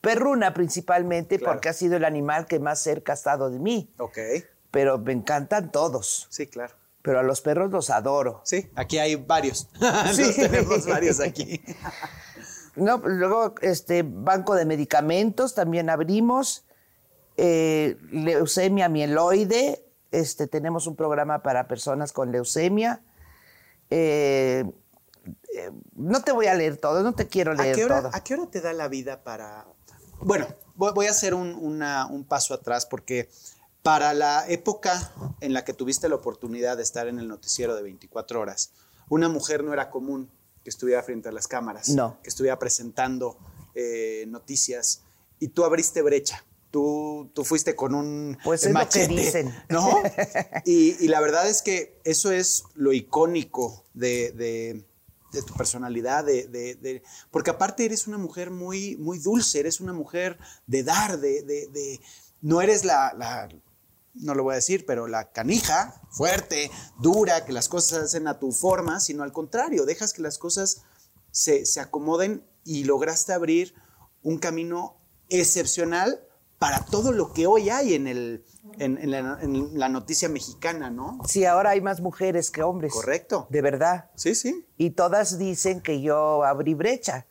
Perruna 0.00 0.54
principalmente 0.54 1.38
Claro. 1.38 1.54
porque 1.54 1.68
ha 1.68 1.72
sido 1.72 1.96
el 1.96 2.04
animal 2.04 2.46
que 2.46 2.58
más 2.58 2.80
cerca 2.82 3.12
ha 3.12 3.14
estado 3.14 3.50
de 3.50 3.58
mí. 3.58 3.92
Ok. 3.98 4.18
Pero 4.70 4.98
me 4.98 5.12
encantan 5.12 5.70
todos. 5.70 6.26
Sí, 6.30 6.46
claro. 6.46 6.74
Pero 7.02 7.20
a 7.20 7.22
los 7.22 7.40
perros 7.40 7.70
los 7.70 7.88
adoro. 7.90 8.42
Sí, 8.44 8.70
aquí 8.74 8.98
hay 8.98 9.16
varios. 9.16 9.68
Sí. 10.12 10.24
Los 10.24 10.36
tenemos 10.36 10.86
varios 10.86 11.20
aquí. 11.20 11.62
No, 12.76 12.98
luego, 12.98 13.56
este 13.62 14.04
banco 14.06 14.54
de 14.54 14.64
medicamentos 14.64 15.54
también 15.54 15.90
abrimos. 15.90 16.64
Eh, 17.36 17.96
leucemia 18.12 18.88
mieloide. 18.88 19.84
Este, 20.12 20.46
tenemos 20.46 20.86
un 20.86 20.94
programa 20.94 21.42
para 21.42 21.66
personas 21.66 22.12
con 22.12 22.30
leucemia. 22.30 23.02
Eh, 23.90 24.64
eh, 25.56 25.70
no 25.94 26.22
te 26.22 26.30
voy 26.32 26.46
a 26.46 26.54
leer 26.54 26.76
todo, 26.76 27.02
no 27.02 27.12
te 27.12 27.26
quiero 27.26 27.52
¿A 27.52 27.54
leer 27.56 27.74
qué, 27.76 27.84
hora, 27.84 28.02
todo. 28.02 28.10
¿A 28.14 28.22
qué 28.22 28.34
hora 28.34 28.46
te 28.46 28.60
da 28.60 28.72
la 28.72 28.86
vida 28.88 29.22
para...? 29.24 29.66
Bueno, 30.20 30.46
voy, 30.76 30.92
voy 30.94 31.06
a 31.06 31.10
hacer 31.10 31.34
un, 31.34 31.54
una- 31.54 32.06
un 32.06 32.24
paso 32.24 32.54
atrás 32.54 32.86
porque 32.86 33.28
para 33.82 34.12
la 34.14 34.44
época 34.48 35.12
en 35.40 35.52
la 35.52 35.64
que 35.64 35.72
tuviste 35.72 36.08
la 36.08 36.16
oportunidad 36.16 36.76
de 36.76 36.82
estar 36.82 37.08
en 37.08 37.18
el 37.18 37.28
noticiero 37.28 37.74
de 37.74 37.82
24 37.82 38.40
horas, 38.40 38.72
una 39.08 39.28
mujer 39.28 39.64
no 39.64 39.72
era 39.72 39.90
común 39.90 40.30
que 40.62 40.70
estuviera 40.70 41.02
frente 41.02 41.28
a 41.30 41.32
las 41.32 41.48
cámaras, 41.48 41.88
No. 41.88 42.18
que 42.22 42.28
estuviera 42.28 42.58
presentando 42.58 43.38
eh, 43.74 44.24
noticias 44.28 45.02
y 45.38 45.48
tú 45.48 45.64
abriste 45.64 46.02
brecha. 46.02 46.44
Tú, 46.70 47.28
tú 47.34 47.44
fuiste 47.44 47.74
con 47.74 47.96
un 47.96 48.38
Pues 48.44 48.62
es 48.62 48.68
lo 48.72 48.78
que 48.78 48.84
machete, 48.84 49.14
dicen. 49.14 49.54
¿no? 49.68 50.02
Y, 50.64 51.02
y 51.04 51.08
la 51.08 51.20
verdad 51.20 51.48
es 51.48 51.62
que 51.62 51.98
eso 52.04 52.30
es 52.30 52.62
lo 52.74 52.92
icónico 52.92 53.84
de, 53.94 54.30
de- 54.32 54.84
de 55.32 55.42
tu 55.42 55.54
personalidad, 55.54 56.24
de, 56.24 56.46
de- 56.48 56.74
de- 56.76 57.02
porque 57.30 57.50
aparte 57.50 57.84
eres 57.84 58.06
una 58.08 58.18
mujer 58.18 58.50
muy, 58.50 58.96
muy 58.96 59.18
dulce, 59.18 59.60
eres 59.60 59.80
una 59.80 59.92
mujer 59.92 60.38
de 60.66 60.82
dar, 60.84 61.18
de, 61.20 61.42
de- 61.42 61.66
de- 61.68 62.00
no 62.40 62.60
eres 62.62 62.84
la, 62.84 63.14
la- 63.16 63.48
no 64.14 64.34
lo 64.34 64.42
voy 64.42 64.52
a 64.52 64.56
decir, 64.56 64.84
pero 64.86 65.06
la 65.06 65.30
canija, 65.30 66.00
fuerte, 66.10 66.70
dura, 66.98 67.44
que 67.44 67.52
las 67.52 67.68
cosas 67.68 67.90
se 68.00 68.04
hacen 68.04 68.28
a 68.28 68.38
tu 68.38 68.52
forma, 68.52 69.00
sino 69.00 69.22
al 69.22 69.32
contrario, 69.32 69.84
dejas 69.86 70.12
que 70.12 70.22
las 70.22 70.38
cosas 70.38 70.82
se, 71.30 71.64
se 71.66 71.80
acomoden 71.80 72.44
y 72.64 72.84
lograste 72.84 73.32
abrir 73.32 73.74
un 74.22 74.38
camino 74.38 74.96
excepcional 75.28 76.20
para 76.58 76.84
todo 76.84 77.12
lo 77.12 77.32
que 77.32 77.46
hoy 77.46 77.70
hay 77.70 77.94
en, 77.94 78.06
el, 78.06 78.44
en, 78.78 78.98
en 78.98 79.10
la, 79.12 79.38
en 79.40 79.78
la 79.78 79.88
noticia 79.88 80.28
mexicana, 80.28 80.90
¿no? 80.90 81.18
Sí, 81.26 81.46
ahora 81.46 81.70
hay 81.70 81.80
más 81.80 82.00
mujeres 82.02 82.50
que 82.50 82.62
hombres. 82.62 82.92
Correcto. 82.92 83.46
De 83.48 83.62
verdad. 83.62 84.10
Sí, 84.14 84.34
sí. 84.34 84.66
Y 84.76 84.90
todas 84.90 85.38
dicen 85.38 85.80
que 85.80 86.02
yo 86.02 86.44
abrí 86.44 86.74
brecha. 86.74 87.26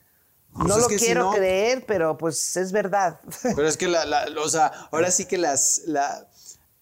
Pues 0.52 0.68
no 0.68 0.78
lo 0.80 0.90
si 0.90 0.96
quiero 0.98 1.26
no- 1.26 1.32
creer, 1.34 1.86
pero 1.86 2.18
pues 2.18 2.58
es 2.58 2.72
verdad. 2.72 3.20
Pero 3.44 3.68
es 3.68 3.78
que 3.78 3.88
la, 3.88 4.04
la- 4.06 4.26
o 4.44 4.50
sea, 4.50 4.66
ahora 4.92 5.12
sí 5.12 5.26
que 5.26 5.38
las, 5.38 5.84
la, 5.86 6.28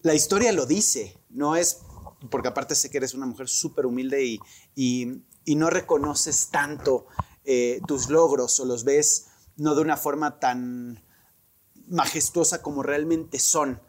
la 0.00 0.14
historia 0.14 0.52
lo 0.52 0.66
dice, 0.66 1.18
no 1.30 1.56
es, 1.56 1.78
porque 2.30 2.48
aparte 2.48 2.74
sé 2.74 2.90
que 2.90 2.98
eres 2.98 3.14
una 3.14 3.26
mujer 3.26 3.48
súper 3.48 3.86
humilde 3.86 4.24
y, 4.24 4.40
y- 4.74 5.54
no 5.54 5.70
reconoces 5.70 6.50
tanto 6.50 7.06
eh, 7.44 7.80
tus 7.86 8.10
logros 8.10 8.60
o 8.60 8.66
los 8.66 8.84
ves 8.84 9.28
no 9.56 9.74
de 9.74 9.80
una 9.80 9.96
forma 9.96 10.38
tan 10.38 11.02
majestuosa 11.88 12.60
como 12.62 12.82
realmente 12.82 13.38
son. 13.38 13.80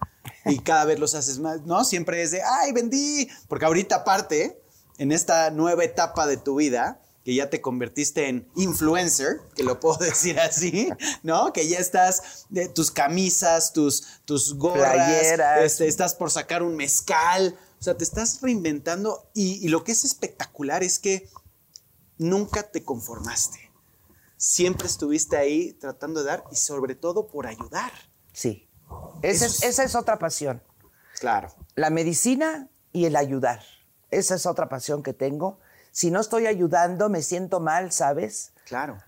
Y 0.45 0.59
cada 0.59 0.85
vez 0.85 0.99
los 0.99 1.15
haces 1.15 1.39
más, 1.39 1.61
¿no? 1.65 1.83
Siempre 1.83 2.21
es 2.23 2.31
de, 2.31 2.41
ay, 2.41 2.71
vendí, 2.71 3.27
porque 3.47 3.65
ahorita 3.65 3.97
aparte, 3.97 4.61
en 4.97 5.11
esta 5.11 5.49
nueva 5.51 5.83
etapa 5.83 6.27
de 6.27 6.37
tu 6.37 6.55
vida, 6.55 7.01
que 7.29 7.35
ya 7.35 7.47
te 7.51 7.61
convertiste 7.61 8.27
en 8.27 8.49
influencer, 8.55 9.37
que 9.55 9.61
lo 9.61 9.79
puedo 9.79 9.97
decir 9.99 10.39
así, 10.39 10.89
¿no? 11.21 11.53
Que 11.53 11.67
ya 11.67 11.77
estás, 11.77 12.47
de 12.49 12.67
tus 12.69 12.89
camisas, 12.89 13.71
tus, 13.71 14.03
tus 14.25 14.55
gorras, 14.55 14.93
Playeras. 14.95 15.61
este, 15.63 15.87
estás 15.87 16.15
por 16.15 16.31
sacar 16.31 16.63
un 16.63 16.75
mezcal, 16.75 17.55
o 17.79 17.83
sea, 17.83 17.95
te 17.95 18.03
estás 18.03 18.41
reinventando 18.41 19.29
y, 19.35 19.63
y 19.63 19.67
lo 19.67 19.83
que 19.83 19.91
es 19.91 20.05
espectacular 20.05 20.81
es 20.81 20.97
que 20.97 21.29
nunca 22.17 22.63
te 22.63 22.83
conformaste. 22.83 23.71
Siempre 24.35 24.87
estuviste 24.87 25.37
ahí 25.37 25.73
tratando 25.73 26.21
de 26.23 26.25
dar 26.31 26.43
y 26.51 26.55
sobre 26.55 26.95
todo 26.95 27.27
por 27.27 27.45
ayudar. 27.45 27.91
Sí. 28.33 28.67
Es- 29.21 29.61
esa 29.61 29.83
es 29.83 29.93
otra 29.93 30.17
pasión. 30.17 30.63
Claro. 31.19 31.53
La 31.75 31.91
medicina 31.91 32.69
y 32.91 33.05
el 33.05 33.15
ayudar. 33.15 33.61
Esa 34.09 34.33
es 34.33 34.47
otra 34.47 34.67
pasión 34.67 35.03
que 35.03 35.13
tengo. 35.13 35.59
Si 35.99 36.11
no 36.11 36.21
estoy 36.21 36.47
ayudando, 36.47 37.09
me 37.09 37.21
siento 37.21 37.59
mal, 37.59 37.91
¿sabes? 37.91 38.53
Claro. 38.63 38.99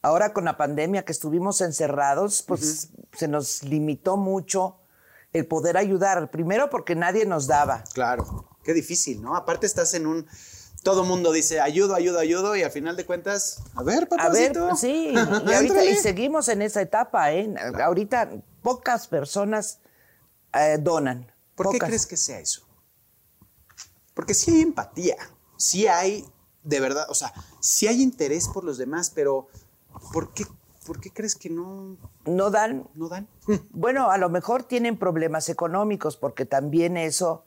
Ahora 0.00 0.32
con 0.32 0.44
la 0.44 0.56
pandemia 0.56 1.04
que 1.04 1.10
estuvimos 1.10 1.60
encerrados, 1.60 2.44
pues 2.46 2.90
se 3.14 3.26
nos 3.26 3.64
limitó 3.64 4.16
mucho 4.16 4.78
el 5.32 5.44
poder 5.48 5.76
ayudar. 5.76 6.30
Primero 6.30 6.70
porque 6.70 6.94
nadie 6.94 7.26
nos 7.26 7.48
daba. 7.48 7.82
Claro. 7.94 8.48
Qué 8.62 8.74
difícil, 8.74 9.20
¿no? 9.22 9.34
Aparte 9.34 9.66
estás 9.66 9.94
en 9.94 10.06
un... 10.06 10.24
Todo 10.84 11.02
mundo 11.02 11.32
dice, 11.32 11.58
ayudo, 11.58 11.96
ayudo, 11.96 12.20
ayudo, 12.20 12.54
y 12.54 12.62
al 12.62 12.70
final 12.70 12.94
de 12.94 13.04
cuentas, 13.04 13.64
a 13.74 13.82
ver, 13.82 14.06
A 14.20 14.28
ver, 14.28 14.52
papacito. 14.52 14.76
sí, 14.76 15.14
y, 15.48 15.52
ahorita, 15.52 15.84
y 15.84 15.96
seguimos 15.96 16.46
en 16.46 16.62
esa 16.62 16.80
etapa, 16.80 17.32
¿eh? 17.32 17.52
Ahorita 17.82 18.30
pocas 18.62 19.08
personas 19.08 19.80
eh, 20.54 20.78
donan. 20.78 21.26
¿Por 21.56 21.72
qué 21.72 21.80
crees 21.80 22.06
que 22.06 22.16
sea 22.16 22.38
eso? 22.38 22.68
Porque 24.14 24.32
sí 24.32 24.52
hay 24.52 24.60
empatía, 24.60 25.16
sí 25.56 25.88
hay, 25.88 26.24
de 26.66 26.80
verdad, 26.80 27.06
o 27.08 27.14
sea, 27.14 27.32
sí 27.60 27.86
hay 27.86 28.02
interés 28.02 28.48
por 28.48 28.64
los 28.64 28.76
demás, 28.78 29.10
pero 29.14 29.48
¿por 30.12 30.34
qué, 30.34 30.44
por 30.84 31.00
qué 31.00 31.10
crees 31.12 31.34
que 31.34 31.48
no, 31.48 31.96
No 32.24 32.50
dan. 32.50 32.88
no 32.94 33.08
dan? 33.08 33.28
Bueno, 33.70 34.10
a 34.10 34.18
lo 34.18 34.28
mejor 34.28 34.64
tienen 34.64 34.98
problemas 34.98 35.48
económicos 35.48 36.16
porque 36.16 36.44
también 36.44 36.96
eso 36.96 37.44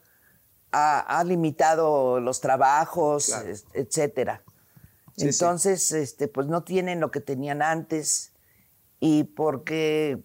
ha, 0.71 0.99
ha 0.99 1.23
limitado 1.23 2.19
los 2.19 2.41
trabajos, 2.41 3.25
Claro. 3.27 3.49
etcétera. 3.73 4.43
Sí, 5.17 5.23
sí. 5.23 5.27
Entonces, 5.27 5.91
este, 5.91 6.27
pues 6.29 6.47
no 6.47 6.63
tienen 6.63 6.99
lo 7.01 7.11
que 7.11 7.19
tenían 7.19 7.61
antes 7.61 8.31
y 9.01 9.25
porque 9.25 10.23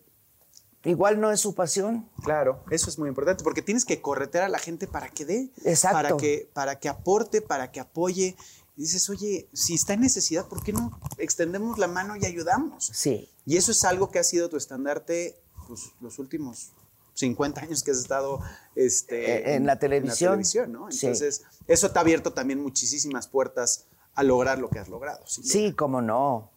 igual 0.85 1.19
no 1.21 1.33
es 1.33 1.41
su 1.41 1.55
pasión. 1.55 2.09
Claro, 2.23 2.63
eso 2.71 2.91
es 2.91 2.99
muy 2.99 3.09
importante, 3.09 3.43
porque 3.43 3.63
tienes 3.63 3.85
que 3.85 4.01
corretear 4.01 4.45
a 4.45 4.49
la 4.49 4.59
gente 4.59 4.87
para 4.87 5.09
que 5.09 5.25
dé, 5.25 5.51
Exacto. 5.65 5.97
para 5.97 6.17
que, 6.17 6.49
para 6.53 6.79
que 6.79 6.89
aporte, 6.89 7.41
para 7.43 7.73
que 7.73 7.81
apoye. 7.81 8.37
Y 8.77 8.83
dices, 8.83 9.09
oye, 9.09 9.49
si 9.53 9.75
está 9.75 9.93
en 9.95 10.01
necesidad, 10.01 10.47
¿por 10.49 10.63
qué 10.65 10.73
no 10.73 10.99
extendemos 11.19 11.79
la 11.79 11.87
mano 11.87 12.17
y 12.17 12.27
ayudamos? 12.27 12.91
Sí. 12.93 13.31
Y 13.47 13.57
eso 13.57 13.71
es 13.73 13.85
algo 13.85 14.11
que 14.11 14.19
ha 14.19 14.25
sido 14.25 14.49
tu 14.49 14.57
estandarte 14.57 15.41
pues, 15.69 15.93
los 16.01 16.19
últimos 16.19 16.73
50 17.15 17.61
años 17.61 17.85
que 17.85 17.93
has 17.93 17.99
estado 17.99 18.41
este, 18.75 19.51
Eh, 19.53 19.55
en 19.55 19.67
la 19.67 19.79
televisión. 19.79 20.33
televisión, 20.33 20.73
¿no? 20.73 20.91
Sí. 20.91 21.07
Entonces, 21.07 21.43
eso 21.69 21.93
te 21.93 21.99
ha 21.99 22.03
abierto 22.03 22.33
también 22.33 22.61
muchísimas 22.61 23.29
puertas 23.29 23.85
a 24.15 24.25
lograr 24.25 24.59
lo 24.59 24.69
que 24.71 24.81
has 24.81 24.89
logrado. 24.89 25.25
Sí, 25.27 25.73
cómo 25.73 26.03
no. 26.03 26.51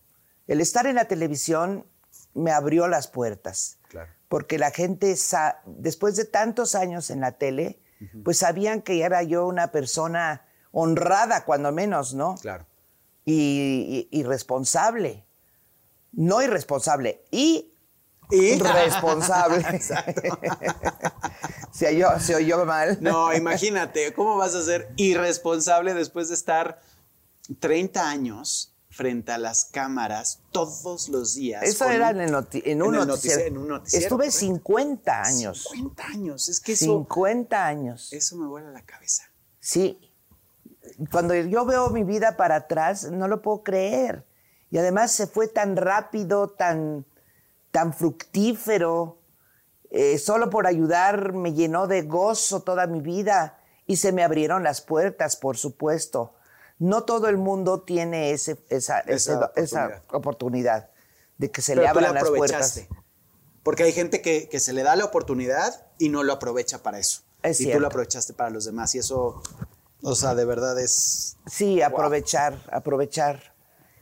El 0.47 0.59
estar 0.61 0.87
en 0.87 0.95
la 0.95 1.05
televisión 1.05 1.85
me 2.33 2.51
abrió 2.51 2.87
las 2.87 3.07
puertas. 3.07 3.77
Claro. 3.89 4.11
Porque 4.27 4.57
la 4.57 4.71
gente, 4.71 5.15
después 5.65 6.15
de 6.15 6.25
tantos 6.25 6.73
años 6.73 7.11
en 7.11 7.21
la 7.21 7.33
tele, 7.33 7.79
pues 8.23 8.39
sabían 8.39 8.81
que 8.81 9.01
era 9.03 9.21
yo 9.23 9.45
una 9.47 9.71
persona 9.71 10.46
honrada, 10.79 11.43
cuando 11.43 11.71
menos, 11.71 12.13
¿no? 12.13 12.35
Claro. 12.41 12.65
Y, 13.25 14.07
y- 14.11 14.19
y 14.19 14.23
responsable. 14.23 15.25
No 16.11 16.41
irresponsable, 16.41 17.23
y 17.31 17.73
Y- 18.29 18.59
responsable. 18.59 19.63
se, 21.71 21.87
oyó, 21.87 22.19
se 22.19 22.35
oyó 22.35 22.65
mal. 22.65 22.97
No, 23.01 23.33
imagínate, 23.33 24.13
¿cómo 24.13 24.35
vas 24.37 24.53
a 24.55 24.63
ser 24.63 24.91
irresponsable 24.97 25.93
después 25.93 26.27
de 26.29 26.35
estar 26.35 26.79
30 27.59 28.09
años 28.09 28.73
frente 28.89 29.31
a 29.31 29.37
las 29.37 29.65
cámaras 29.65 30.39
todos 30.51 31.09
los 31.09 31.35
días? 31.35 31.63
Eso 31.63 31.85
era 31.89 32.09
un- 32.09 32.17
en, 32.17 32.21
el 32.21 32.31
noti- 32.31 32.61
en 32.65 32.81
un 32.81 32.95
en 32.95 33.01
el 33.01 33.07
noticiero. 33.07 33.39
notici- 33.41 33.47
en 33.47 33.57
un 33.57 33.67
noticiero, 33.67 34.03
Estuve 34.05 34.25
correcto. 34.25 34.39
50 34.39 35.21
años. 35.21 35.63
50 35.71 36.03
años, 36.07 36.49
es 36.49 36.59
que 36.59 36.71
eso, 36.73 36.85
50 36.85 37.65
años. 37.65 38.11
eso 38.13 38.35
me 38.37 38.47
vuela 38.47 38.71
la 38.71 38.81
cabeza. 38.83 39.23
Sí. 39.59 40.06
Cuando 41.11 41.33
yo 41.35 41.65
veo 41.65 41.89
mi 41.89 42.03
vida 42.03 42.37
para 42.37 42.55
atrás, 42.55 43.09
no 43.11 43.27
lo 43.27 43.41
puedo 43.41 43.63
creer. 43.63 44.25
Y 44.69 44.77
además 44.77 45.11
se 45.11 45.27
fue 45.27 45.47
tan 45.47 45.75
rápido, 45.77 46.49
tan, 46.49 47.05
tan 47.71 47.93
fructífero. 47.93 49.17
Eh, 49.89 50.17
solo 50.17 50.49
por 50.49 50.67
ayudar 50.67 51.33
me 51.33 51.53
llenó 51.53 51.87
de 51.87 52.01
gozo 52.01 52.61
toda 52.61 52.87
mi 52.87 52.99
vida 53.01 53.59
y 53.85 53.95
se 53.97 54.11
me 54.11 54.23
abrieron 54.23 54.63
las 54.63 54.81
puertas, 54.81 55.37
por 55.37 55.57
supuesto. 55.57 56.33
No 56.79 57.03
todo 57.05 57.29
el 57.29 57.37
mundo 57.37 57.81
tiene 57.81 58.31
ese, 58.31 58.57
esa, 58.69 58.99
ese- 58.99 59.31
Esa 59.33 59.51
esa 59.55 60.01
oportunidad. 60.11 60.89
de 61.37 61.49
que 61.51 61.61
se 61.61 61.71
Pero 61.73 61.81
le 61.81 61.85
la 61.85 61.91
abran 61.91 62.13
las 62.15 62.29
puertas. 62.29 62.81
Porque 63.63 63.83
hay 63.83 63.91
gente 63.93 64.21
que, 64.21 64.49
que 64.49 64.59
se 64.59 64.73
le 64.73 64.83
da 64.83 64.95
la 64.95 65.05
oportunidad 65.05 65.85
y 65.97 66.09
no 66.09 66.23
lo 66.23 66.33
aprovecha 66.33 66.83
para 66.83 66.99
eso. 66.99 67.21
Es 67.43 67.61
y 67.61 67.71
tú 67.71 67.79
lo 67.79 67.87
aprovechaste 67.87 68.33
para 68.33 68.49
los 68.49 68.65
demás. 68.65 68.93
Y 68.95 68.99
eso, 68.99 69.41
o 70.01 70.15
sea, 70.15 70.35
de 70.35 70.45
verdad 70.45 70.79
es 70.79 71.37
Sí, 71.47 71.81
aprovechar, 71.81 72.63
aprovechar. 72.71 73.55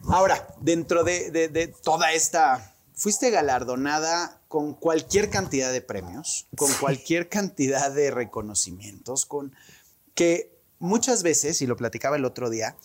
Ahora, 0.09 0.47
dentro 0.61 1.03
de, 1.03 1.31
de- 1.31 1.47
de 1.47 1.67
toda 1.67 2.11
esta, 2.13 2.75
fuiste 2.93 3.29
galardonada 3.31 4.41
con 4.47 4.73
cualquier 4.73 5.29
cantidad 5.29 5.71
de 5.71 5.81
premios, 5.81 6.47
con 6.55 6.71
cualquier 6.79 7.27
cantidad 7.29 7.91
de 7.91 8.11
reconocimientos, 8.11 9.25
con 9.25 9.53
que 10.13 10.51
muchas 10.79 11.23
veces, 11.23 11.61
y 11.61 11.67
lo 11.67 11.75
platicaba 11.75 12.15
el 12.17 12.25
otro 12.25 12.49
día, 12.49 12.75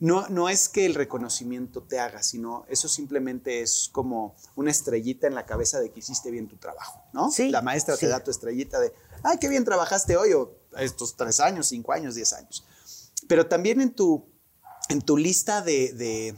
no, 0.00 0.28
no 0.28 0.48
es 0.48 0.68
que 0.68 0.86
el 0.86 0.94
reconocimiento 0.94 1.82
te 1.82 1.98
haga, 1.98 2.22
sino 2.22 2.64
eso 2.68 2.88
simplemente 2.88 3.62
es 3.62 3.88
como 3.90 4.36
una 4.54 4.70
estrellita 4.70 5.26
en 5.26 5.34
la 5.34 5.44
cabeza 5.44 5.80
de 5.80 5.90
que 5.90 5.98
hiciste 5.98 6.30
bien 6.30 6.46
tu 6.46 6.56
trabajo, 6.56 7.02
¿no? 7.12 7.32
Sí, 7.32 7.50
La 7.50 7.62
maestra 7.62 7.96
sí. 7.96 8.02
te 8.02 8.08
da 8.08 8.22
tu 8.22 8.30
estrellita 8.30 8.78
de, 8.78 8.92
ay, 9.24 9.38
qué 9.38 9.48
bien 9.48 9.64
trabajaste 9.64 10.16
hoy, 10.16 10.32
o 10.34 10.52
estos 10.76 11.16
tres 11.16 11.40
años, 11.40 11.68
cinco 11.68 11.92
años, 11.92 12.14
diez 12.14 12.32
años. 12.32 12.64
Pero 13.26 13.46
también 13.46 13.80
en 13.80 13.92
tu, 13.94 14.26
en 14.88 15.02
tu 15.02 15.16
lista 15.16 15.62
de, 15.62 15.92
de, 15.92 16.34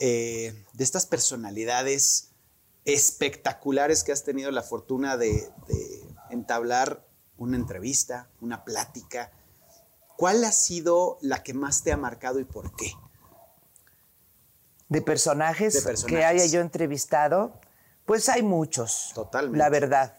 eh, 0.00 0.64
de 0.72 0.84
estas 0.84 1.06
personalidades 1.06 2.30
espectaculares 2.84 4.04
que 4.04 4.12
has 4.12 4.24
tenido 4.24 4.50
la 4.50 4.62
fortuna 4.62 5.16
de, 5.16 5.48
de 5.68 6.02
entablar 6.30 7.06
una 7.38 7.56
entrevista, 7.56 8.28
una 8.40 8.64
plática, 8.64 9.32
¿cuál 10.16 10.44
ha 10.44 10.52
sido 10.52 11.18
la 11.20 11.42
que 11.42 11.54
más 11.54 11.82
te 11.82 11.92
ha 11.92 11.96
marcado 11.96 12.38
y 12.40 12.44
por 12.44 12.74
qué? 12.76 12.92
De 14.88 15.02
personajes, 15.02 15.74
De 15.74 15.82
personajes. 15.82 16.18
que 16.18 16.24
haya 16.24 16.46
yo 16.46 16.60
entrevistado, 16.60 17.58
pues 18.04 18.28
hay 18.28 18.42
muchos. 18.42 19.12
Totalmente. 19.14 19.58
La 19.58 19.70
verdad. 19.70 20.18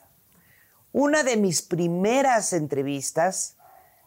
Una 0.98 1.24
de 1.24 1.36
mis 1.36 1.62
primeras 1.62 2.54
entrevistas 2.54 3.58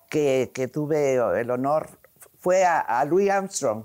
que, 0.09 0.51
que 0.55 0.69
tuve 0.69 1.17
el 1.39 1.51
honor 1.51 2.01
fue 2.41 2.65
a, 2.65 2.81
a 2.81 3.05
Louis 3.05 3.29
Armstrong. 3.29 3.85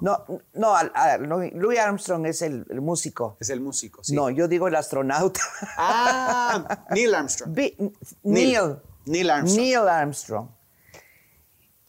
No, 0.00 0.24
no, 0.54 0.76
a- 0.76 0.82
a- 0.94 1.18
Louis 1.18 1.78
Armstrong 1.80 2.24
es 2.26 2.42
el, 2.42 2.64
el 2.70 2.80
músico. 2.82 3.36
Es 3.40 3.50
el 3.50 3.60
músico, 3.60 4.04
sí. 4.04 4.14
No, 4.14 4.30
yo 4.30 4.46
digo 4.46 4.68
el 4.68 4.76
astronauta. 4.76 5.40
Ah, 5.76 6.84
Neil 6.90 7.14
Armstrong. 7.16 7.52
Neil. 8.22 8.76
Neil 9.06 9.30
Armstrong. 9.30 9.60
Neil 9.64 9.88
Armstrong. 9.88 10.48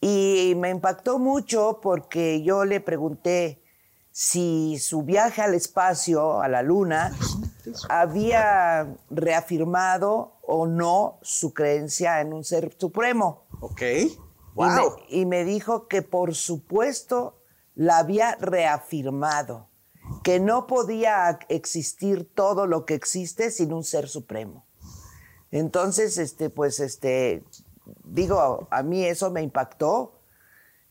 Y 0.01 0.53
me 0.57 0.69
impactó 0.71 1.19
mucho 1.19 1.79
porque 1.83 2.41
yo 2.41 2.65
le 2.65 2.79
pregunté 2.79 3.61
si 4.19 4.79
su 4.79 5.03
viaje 5.03 5.43
al 5.43 5.53
espacio, 5.53 6.41
a 6.41 6.47
la 6.47 6.63
luna, 6.63 7.15
había 7.87 8.95
reafirmado 9.11 10.39
o 10.41 10.65
no 10.65 11.19
su 11.21 11.53
creencia 11.53 12.19
en 12.21 12.33
un 12.33 12.43
ser 12.43 12.75
supremo. 12.79 13.45
Ok. 13.59 13.81
Y 13.83 14.17
Wow. 14.55 14.67
me- 14.69 15.05
Y, 15.09 15.25
me, 15.27 15.43
dijo 15.45 15.87
que 15.87 16.01
por 16.01 16.33
supuesto 16.33 17.43
la 17.75 17.99
había 17.99 18.33
reafirmado, 18.41 19.67
que 20.23 20.39
no 20.39 20.65
podía 20.65 21.37
existir 21.49 22.27
todo 22.33 22.65
lo 22.65 22.85
que 22.85 22.95
existe 22.95 23.51
sin 23.51 23.71
un 23.71 23.83
ser 23.83 24.07
supremo. 24.09 24.65
Entonces, 25.51 26.17
este, 26.17 26.49
pues, 26.49 26.79
este, 26.79 27.43
digo, 28.03 28.67
a 28.71 28.81
mí 28.81 29.05
eso 29.05 29.29
me 29.29 29.43
impactó, 29.43 30.15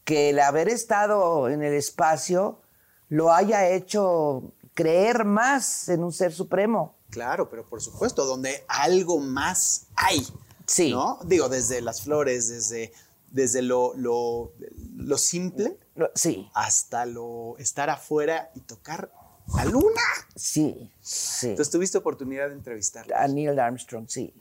que 0.04 0.30
el 0.30 0.38
haber 0.38 0.68
estado 0.68 1.48
en 1.48 1.64
el 1.64 1.74
espacio 1.74 2.60
lo 3.08 3.32
haya 3.32 3.68
hecho 3.68 4.52
creer 4.74 5.24
más 5.24 5.88
en 5.88 6.04
un 6.04 6.12
ser 6.12 6.32
supremo. 6.32 6.96
Claro, 7.10 7.48
pero 7.48 7.64
por 7.64 7.80
supuesto, 7.80 8.24
donde 8.26 8.64
algo 8.68 9.18
más 9.18 9.86
hay. 9.94 10.26
Sí. 10.66 10.90
¿No? 10.90 11.18
Digo, 11.24 11.48
desde 11.48 11.80
las 11.80 12.02
flores, 12.02 12.48
desde, 12.48 12.92
desde 13.30 13.62
lo, 13.62 13.94
lo, 13.94 14.52
lo 14.96 15.16
simple 15.18 15.78
Sí, 16.14 16.50
hasta 16.54 17.06
lo 17.06 17.56
estar 17.58 17.88
afuera 17.88 18.50
y 18.54 18.60
tocar 18.60 19.10
la 19.54 19.64
luna. 19.64 20.02
sí, 20.34 20.90
sí. 21.00 21.50
Entonces 21.50 21.70
tuviste 21.72 21.98
oportunidad 21.98 22.48
de 22.48 22.54
entrevistarlo. 22.54 23.16
A 23.16 23.26
Neil 23.28 23.58
Armstrong, 23.58 24.06
sí. 24.08 24.34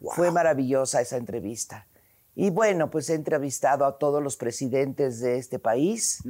Wow. 0.00 0.14
Fue 0.14 0.30
maravillosa 0.30 1.00
esa 1.00 1.16
entrevista. 1.16 1.86
Y 2.34 2.50
bueno, 2.50 2.90
pues 2.90 3.10
he 3.10 3.14
entrevistado 3.14 3.84
a 3.84 3.98
todos 3.98 4.22
los 4.22 4.36
presidentes 4.36 5.20
de 5.20 5.36
este 5.36 5.58
país, 5.58 6.22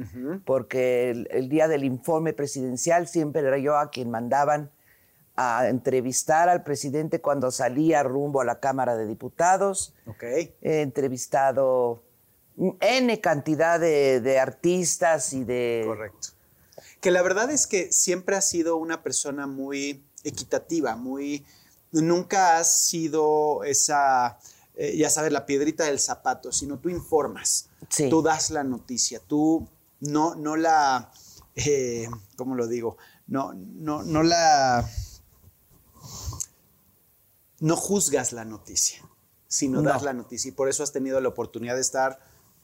porque 0.45 1.09
el, 1.09 1.27
el 1.31 1.47
día 1.47 1.67
del 1.67 1.85
informe 1.85 2.33
presidencial 2.33 3.07
siempre 3.07 3.41
era 3.41 3.57
yo 3.57 3.77
a 3.77 3.89
quien 3.89 4.11
mandaban 4.11 4.69
a 5.35 5.69
entrevistar 5.69 6.49
al 6.49 6.63
presidente 6.63 7.21
cuando 7.21 7.51
salía 7.51 8.03
rumbo 8.03 8.41
a 8.41 8.45
la 8.45 8.59
Cámara 8.59 8.95
de 8.95 9.07
Diputados. 9.07 9.95
Ok. 10.05 10.23
He 10.61 10.81
entrevistado 10.81 12.03
N 12.55 13.19
cantidad 13.21 13.79
de, 13.79 14.19
de 14.19 14.39
artistas 14.39 15.33
y 15.33 15.43
de... 15.43 15.83
Correcto. 15.87 16.27
Que 16.99 17.11
la 17.11 17.21
verdad 17.21 17.49
es 17.49 17.65
que 17.65 17.91
siempre 17.91 18.35
has 18.35 18.47
sido 18.47 18.77
una 18.77 19.01
persona 19.03 19.47
muy 19.47 20.03
equitativa, 20.23 20.95
muy... 20.95 21.45
Nunca 21.91 22.57
has 22.57 22.87
sido 22.87 23.63
esa, 23.63 24.37
eh, 24.75 24.97
ya 24.97 25.09
sabes, 25.09 25.31
la 25.31 25.45
piedrita 25.45 25.83
del 25.85 25.99
zapato, 25.99 26.51
sino 26.51 26.79
tú 26.79 26.89
informas, 26.89 27.69
Sí. 27.89 28.09
tú 28.09 28.21
das 28.21 28.49
la 28.49 28.63
noticia, 28.63 29.19
tú 29.19 29.67
no, 29.99 30.35
no 30.35 30.55
la, 30.55 31.11
eh, 31.55 32.07
¿cómo 32.35 32.55
lo 32.55 32.67
digo? 32.67 32.97
No, 33.27 33.53
no, 33.53 34.03
no 34.03 34.23
la, 34.23 34.89
no 37.59 37.75
juzgas 37.77 38.33
la 38.33 38.45
noticia, 38.45 39.03
sino 39.47 39.81
No. 39.81 39.89
das 39.89 40.03
la 40.03 40.13
noticia. 40.13 40.49
Y 40.49 40.51
por 40.51 40.69
eso 40.69 40.83
has 40.83 40.91
tenido 40.91 41.19
la 41.21 41.29
oportunidad 41.29 41.75
de 41.75 41.81
estar 41.81 42.19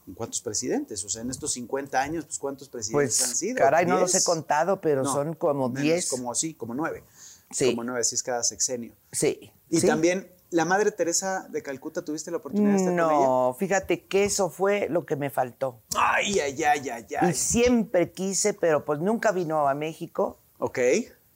en 0.06 0.14
cuántos 0.14 0.40
presidentes. 0.40 1.04
O 1.04 1.08
sea, 1.08 1.22
en 1.22 1.30
estos 1.30 1.52
50 1.52 2.00
años, 2.00 2.24
pues 2.26 2.38
cuántos 2.38 2.68
presidentes 2.68 3.20
han 3.22 3.28
Pues, 3.28 3.38
sido. 3.38 3.56
caray, 3.56 3.86
no 3.86 3.98
los 4.00 4.14
he 4.14 4.22
contado, 4.24 4.80
pero 4.80 5.02
No, 5.02 5.12
son 5.12 5.34
como 5.34 5.68
menos, 5.68 5.82
10. 5.82 6.08
Como 6.08 6.34
sí, 6.34 6.54
como 6.54 6.74
nueve. 6.74 7.04
Sí. 7.50 7.70
Como 7.70 7.84
nueve, 7.84 8.00
así 8.00 8.14
es 8.14 8.22
cada 8.22 8.42
sexenio. 8.42 8.94
Sí. 9.12 9.50
Y 9.70 9.80
sí. 9.80 9.86
también, 9.86 10.30
la 10.50 10.64
Madre 10.64 10.90
Teresa 10.90 11.46
de 11.48 11.62
Calcuta, 11.62 12.04
¿tuviste 12.04 12.30
la 12.30 12.38
oportunidad 12.38 12.72
de 12.72 12.76
estar 12.78 12.92
con 12.96 13.04
ella? 13.14 13.24
No, 13.26 13.56
fíjate 13.58 14.04
que 14.06 14.24
eso 14.24 14.50
fue 14.50 14.88
lo 14.90 15.06
que 15.06 15.16
me 15.16 15.30
faltó. 15.30 15.80
Ay, 15.96 16.40
ay, 16.40 16.62
ay, 16.64 16.88
ay, 16.90 17.06
Y 17.08 17.14
ay. 17.16 17.34
siempre 17.34 18.10
quise, 18.12 18.52
pero 18.54 18.84
pues 18.84 18.98
nunca 19.00 19.30
vino 19.32 19.68
a 19.68 19.74
México. 19.74 20.38
Ok. 20.58 20.78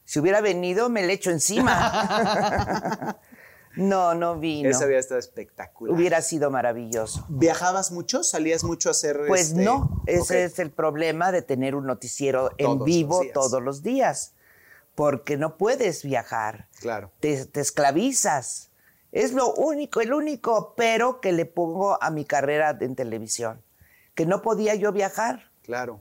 Si 0.05 0.18
hubiera 0.18 0.40
venido, 0.40 0.88
me 0.90 1.07
le 1.07 1.12
echo 1.14 1.31
encima. 1.31 3.16
no, 3.77 4.14
no 4.14 4.38
vino. 4.38 4.68
Eso 4.68 4.85
había 4.85 4.98
estado 4.98 5.18
espectacular. 5.18 5.94
Hubiera 5.94 6.20
sido 6.22 6.50
maravilloso. 6.50 7.24
¿Viajabas 7.29 7.90
mucho? 7.92 8.22
¿Salías 8.22 8.64
mucho 8.64 8.88
a 8.88 8.92
hacer 8.92 9.20
Pues 9.27 9.48
este, 9.50 9.62
no, 9.64 10.03
ese 10.07 10.44
es 10.44 10.59
el 10.59 10.70
problema 10.70 11.33
de 11.33 11.42
tener 11.42 11.74
un 11.74 11.87
noticiero 11.87 12.50
Todos 12.59 12.81
en 12.81 12.85
vivo 12.85 13.22
todos 13.33 13.62
los 13.62 13.83
días, 13.83 14.35
porque 14.94 15.37
no 15.37 15.57
puedes 15.57 16.03
viajar, 16.05 16.68
Claro. 16.81 17.11
te, 17.20 17.46
te 17.46 17.61
esclavizas. 17.61 18.70
Es 19.14 19.33
lo 19.33 19.55
único, 19.55 20.00
el 20.00 20.12
único 20.12 20.74
pero 20.77 21.20
que 21.20 21.31
le 21.33 21.46
pongo 21.46 22.03
a 22.03 22.11
mi 22.11 22.24
carrera 22.24 22.77
en 22.81 22.96
televisión, 22.96 23.62
que 24.16 24.27
no 24.27 24.42
podía 24.42 24.74
yo 24.74 24.90
viajar. 24.92 25.50
Claro. 25.62 26.00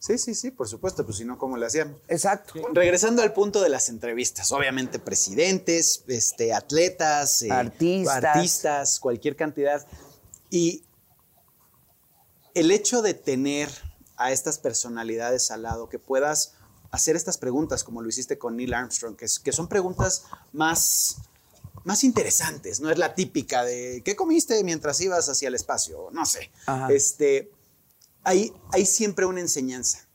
Sí, 0.00 0.18
sí, 0.18 0.34
sí, 0.34 0.50
por 0.50 0.68
supuesto, 0.68 1.04
pues 1.04 1.18
si 1.18 1.24
no, 1.24 1.38
¿cómo 1.38 1.56
le 1.56 1.66
hacíamos? 1.66 2.00
Exacto. 2.08 2.54
Regresando 2.72 3.22
al 3.22 3.32
punto 3.32 3.60
de 3.62 3.68
las 3.68 3.88
entrevistas, 3.88 4.50
obviamente 4.52 4.98
presidentes, 4.98 6.04
este, 6.08 6.52
atletas, 6.52 7.42
eh, 7.42 7.50
Artistas. 7.50 8.24
artistas, 8.24 9.00
cualquier 9.00 9.34
cantidad. 9.36 9.86
Y 10.50 10.84
el 12.54 12.70
hecho 12.70 13.02
de 13.02 13.14
tener 13.14 13.68
a 14.16 14.32
estas 14.32 14.58
personalidades 14.58 15.50
al 15.50 15.62
lado, 15.62 15.88
que 15.88 15.98
puedas 15.98 16.54
hacer 16.90 17.14
estas 17.16 17.38
preguntas 17.38 17.84
como 17.84 18.02
lo 18.02 18.08
hiciste 18.08 18.38
con 18.38 18.56
Neil 18.56 18.74
Armstrong, 18.74 19.16
que, 19.16 19.26
es- 19.26 19.38
que 19.38 19.52
son 19.52 19.68
preguntas 19.68 20.24
más, 20.52 21.16
más 21.88 22.04
interesantes, 22.04 22.80
no 22.80 22.90
es 22.90 22.98
la 22.98 23.14
típica 23.14 23.64
de 23.64 24.02
¿qué 24.04 24.14
comiste 24.14 24.62
mientras 24.62 25.00
ibas 25.00 25.26
hacia 25.30 25.48
el 25.48 25.54
espacio? 25.54 26.10
No 26.12 26.26
sé. 26.26 26.50
Ajá. 26.66 26.92
Este, 26.92 27.50
hay, 28.24 28.52
hay 28.72 28.84
siempre 28.84 29.24
una 29.24 29.40
enseñanza. 29.40 30.06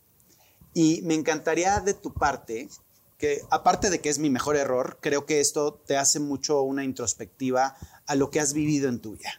Y 0.75 1.01
me 1.01 1.15
encantaría 1.15 1.79
de 1.79 1.95
tu 1.95 2.13
parte, 2.13 2.69
que 3.17 3.41
aparte 3.49 3.89
de 3.89 4.01
que 4.01 4.09
es 4.09 4.19
mi 4.19 4.29
mejor 4.29 4.55
error, 4.55 4.99
creo 5.01 5.25
que 5.25 5.39
esto 5.39 5.73
te 5.73 5.97
hace 5.97 6.19
mucho 6.19 6.61
una 6.61 6.83
introspectiva 6.83 7.75
a 8.05 8.13
lo 8.13 8.29
que 8.29 8.39
has 8.39 8.53
vivido 8.53 8.87
en 8.87 8.99
tu 8.99 9.13
vida. 9.13 9.31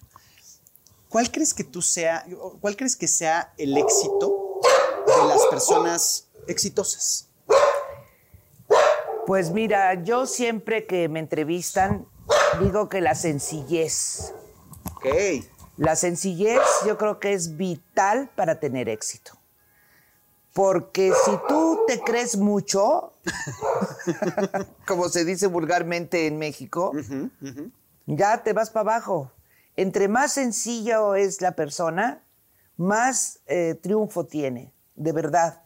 ¿Cuál 1.08 1.30
crees 1.30 1.54
que 1.54 1.62
tú 1.62 1.82
sea, 1.82 2.26
cuál 2.60 2.74
crees 2.74 2.96
que 2.96 3.06
sea 3.06 3.54
el 3.58 3.76
éxito 3.76 4.60
de 5.06 5.28
las 5.28 5.40
personas 5.52 6.26
exitosas? 6.48 7.28
Pues 9.24 9.52
mira, 9.52 10.02
yo 10.02 10.26
siempre 10.26 10.84
que 10.86 11.08
me 11.08 11.20
entrevistan 11.20 12.08
digo 12.60 12.88
que 12.88 13.00
la 13.00 13.14
sencillez, 13.14 14.32
Ok, 14.96 15.06
la 15.76 15.96
sencillez 15.96 16.60
yo 16.86 16.96
creo 16.98 17.18
que 17.18 17.32
es 17.32 17.56
vital 17.56 18.30
para 18.34 18.60
tener 18.60 18.88
éxito. 18.88 19.32
Porque 20.52 21.12
si 21.24 21.32
tú 21.48 21.80
te 21.88 22.00
crees 22.00 22.36
mucho, 22.36 23.12
como 24.86 25.08
se 25.08 25.24
dice 25.24 25.48
vulgarmente 25.48 26.28
en 26.28 26.38
México, 26.38 26.92
ya 28.06 28.42
te 28.44 28.52
vas 28.52 28.70
para 28.70 28.92
abajo. 28.92 29.32
Entre 29.76 30.06
más 30.06 30.32
sencillo 30.32 31.16
es 31.16 31.40
la 31.40 31.52
persona, 31.56 32.22
más 32.76 33.40
eh, 33.46 33.74
triunfo 33.82 34.26
tiene, 34.26 34.72
de 34.94 35.12
verdad. 35.12 35.62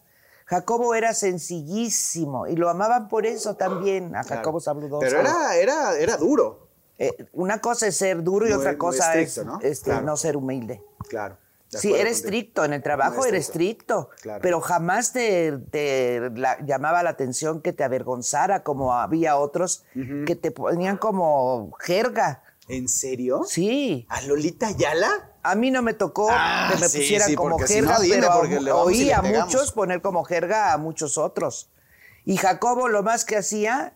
Jacobo 0.47 0.95
era 0.95 1.13
sencillísimo 1.13 2.47
y 2.47 2.57
lo 2.57 2.71
amaban 2.71 3.09
por 3.09 3.27
eso 3.27 3.57
también, 3.57 4.17
a 4.17 4.25
Jacobo. 4.25 4.59
Pero 5.01 5.21
era, 5.21 5.55
era, 5.57 5.99
era 5.99 6.17
duro. 6.17 6.68
Eh, 6.99 7.29
una 7.33 7.61
cosa 7.61 7.87
es 7.87 7.97
ser 7.97 8.23
duro 8.25 8.49
y 8.49 8.53
otra 8.53 8.77
cosa 8.77 9.15
estricto, 9.15 9.41
es 9.41 9.47
¿no? 9.47 9.61
este, 9.63 9.91
Claro. 9.91 10.07
no 10.07 10.17
ser 10.17 10.37
humilde. 10.37 10.83
Claro. 11.09 11.37
Sí, 11.71 11.93
eres 11.95 12.19
estricto, 12.23 12.65
en 12.65 12.73
el 12.73 12.83
trabajo 12.83 13.19
Muy 13.19 13.29
eres 13.29 13.47
estricto, 13.49 14.09
Claro. 14.23 14.41
pero 14.43 14.61
jamás 14.63 15.13
te, 15.13 15.53
te 15.71 16.31
la- 16.35 16.59
llamaba 16.65 17.03
la 17.03 17.11
atención 17.11 17.61
que 17.61 17.75
te 17.75 17.85
avergonzara 17.85 18.63
como 18.63 18.95
había 18.95 19.37
otros 19.37 19.85
que 20.27 20.35
te 20.35 20.51
ponían 20.51 20.97
como 20.97 21.73
jerga. 21.79 22.43
¿En 22.69 22.89
serio? 22.89 23.43
Sí, 23.47 24.07
¿A 24.09 24.23
Lolita 24.23 24.69
Ayala? 24.69 25.31
a 25.43 25.55
mí 25.55 25.71
no 25.71 25.83
me 25.83 25.93
tocó 25.95 26.29
Ah, 26.31 26.69
que 26.73 26.81
me 26.81 26.89
sí, 26.89 26.99
pusieran 26.99 27.29
sí, 27.29 27.35
como 27.35 27.59
si 27.59 27.75
jerga, 27.75 27.99
pero 28.11 28.31
a- 28.33 28.83
oí 28.85 29.11
a 29.11 29.21
muchos 29.23 29.73
poner 29.73 30.01
como 30.03 30.25
jerga 30.25 30.73
a 30.73 30.79
muchos 30.79 31.17
otros. 31.19 31.71
Y 32.25 32.37
Jacobo 32.39 32.89
lo 32.89 33.03
más 33.03 33.25
que 33.27 33.37
hacía, 33.37 33.93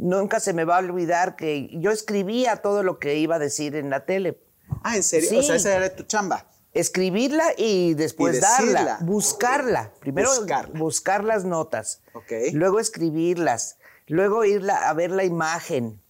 nunca 0.00 0.40
se 0.40 0.52
me 0.52 0.64
va 0.64 0.76
a 0.76 0.80
olvidar 0.80 1.36
que 1.36 1.68
yo 1.78 1.90
escribía 1.90 2.56
todo 2.56 2.82
lo 2.82 2.98
que 2.98 3.16
iba 3.18 3.36
a 3.36 3.38
decir 3.38 3.76
en 3.76 3.90
la 3.90 4.04
tele. 4.06 4.40
Ah, 4.82 4.96
¿en 4.96 5.02
serio? 5.02 5.28
Sí. 5.28 5.36
O 5.38 5.42
sea, 5.42 5.56
esa 5.56 5.76
era 5.76 5.94
tu 5.94 6.04
chamba. 6.04 6.46
Escribirla 6.72 7.44
y 7.56 7.94
después 7.94 8.36
Y 8.36 8.40
darla, 8.40 8.98
buscarla. 9.02 9.92
Primero 10.00 10.28
Buscarla. 10.30 10.78
buscar 10.78 11.24
las 11.24 11.44
notas, 11.44 12.00
Ok. 12.14 12.32
luego 12.52 12.78
escribirlas, 12.78 13.76
luego 14.06 14.44
ir 14.44 14.70
a 14.70 14.92
ver 14.94 15.10
la 15.10 15.24
imagen 15.24 16.00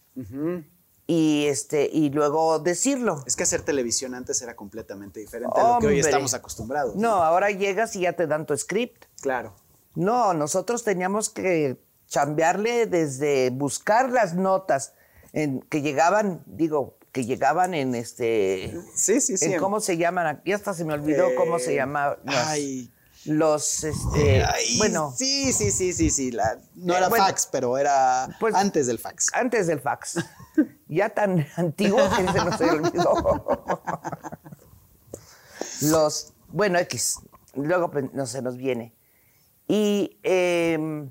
y 1.06 1.46
este 1.46 1.88
y 1.90 2.10
luego 2.10 2.58
decirlo. 2.58 3.24
Es 3.26 3.36
que 3.36 3.42
hacer 3.44 3.62
televisión 3.62 4.14
antes 4.14 4.42
era 4.42 4.54
completamente 4.54 5.18
diferente 5.20 5.58
a 5.58 5.74
lo 5.74 5.78
que 5.80 5.86
hoy 5.86 6.00
estamos 6.00 6.34
acostumbrados. 6.34 6.94
No, 6.96 7.22
ahora 7.22 7.50
llegas 7.50 7.96
y 7.96 8.00
ya 8.00 8.12
te 8.12 8.26
dan 8.26 8.44
tu 8.46 8.56
script. 8.56 9.06
Claro. 9.22 9.54
No, 9.94 10.34
nosotros 10.34 10.84
teníamos 10.84 11.30
que 11.30 11.78
chambearle 12.10 12.86
desde 12.86 13.50
buscar 13.50 14.10
las 14.10 14.34
notas 14.34 14.92
en, 15.32 15.60
que 15.62 15.80
llegaban, 15.80 16.42
digo, 16.46 16.98
que 17.12 17.24
llegaban 17.24 17.72
en 17.72 17.94
este. 17.94 18.76
Sí, 18.96 19.20
sí, 19.20 19.36
sí. 19.38 19.52
en 19.52 19.60
¿Cómo 19.60 19.80
se 19.80 19.96
llaman? 19.96 20.42
Ya 20.44 20.56
hasta 20.56 20.74
se 20.74 20.84
me 20.84 20.92
olvidó 20.92 21.24
cómo 21.36 21.58
se 21.60 21.72
Eh, 21.72 21.76
llama. 21.76 22.16
Los, 22.24 22.34
ay. 22.36 22.92
los, 23.26 23.84
este. 23.84 24.42
Ay, 24.44 24.76
bueno, 24.78 25.14
Sí, 25.16 25.52
sí, 25.52 25.70
sí, 25.70 25.92
sí, 25.92 26.10
sí. 26.10 26.30
la- 26.32 26.58
no 26.74 26.94
Eh, 26.94 26.98
era 26.98 27.08
bueno. 27.08 27.24
fax, 27.24 27.48
pero 27.50 27.78
era 27.78 28.28
Pues- 28.40 28.54
antes 28.56 28.86
del 28.88 28.98
fax. 28.98 29.28
antes 29.32 29.66
del 29.68 29.80
fax. 29.80 30.16
ya 30.88 31.08
tan 31.10 31.46
antiguo 31.56 32.00
que 32.16 32.26
se 32.32 32.44
nos 32.44 32.60
olvidó. 32.60 33.64
los, 35.82 36.32
bueno, 36.48 36.78
X. 36.80 37.18
Luego 37.54 37.90
pues, 37.90 38.12
no 38.12 38.26
se 38.26 38.42
nos 38.42 38.56
viene. 38.56 38.94
Y 39.68 40.18
eh, 40.24 41.08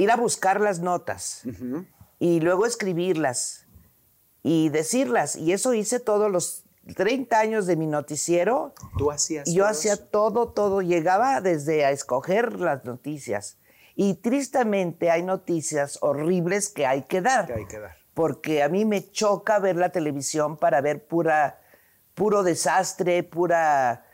ir 0.00 0.10
a 0.10 0.16
buscar 0.16 0.60
las 0.60 0.80
notas. 0.80 1.42
Y 2.18 2.40
luego 2.40 2.66
escribirlas. 2.66 3.66
Y 4.42 4.70
decirlas. 4.70 5.36
Y 5.36 5.52
eso 5.52 5.74
hice 5.74 6.00
todos 6.00 6.30
los 6.30 6.64
30 6.96 7.38
años 7.38 7.66
de 7.66 7.76
mi 7.76 7.86
noticiero. 7.86 8.74
Tú 8.96 9.10
hacías. 9.10 9.48
Yo 9.48 9.64
todo 9.64 9.70
hacía 9.70 9.92
eso? 9.94 10.04
todo, 10.04 10.48
todo. 10.48 10.82
Llegaba 10.82 11.40
desde 11.40 11.84
a 11.84 11.90
escoger 11.90 12.58
las 12.58 12.84
noticias. 12.84 13.58
Y 13.94 14.14
tristemente 14.14 15.10
hay 15.10 15.22
noticias 15.22 15.98
horribles 16.00 16.70
que 16.70 16.86
hay 16.86 17.02
que 17.02 17.20
dar. 17.20 17.46
Que 17.46 17.52
hay 17.54 17.66
que 17.66 17.78
dar. 17.78 17.96
Porque 18.14 18.62
a 18.62 18.68
mí 18.68 18.84
me 18.84 19.10
choca 19.10 19.58
ver 19.58 19.76
la 19.76 19.90
televisión 19.90 20.56
para 20.56 20.80
ver 20.80 21.06
pura, 21.06 21.60
puro 22.14 22.42
desastre, 22.42 23.22
pura 23.22 24.06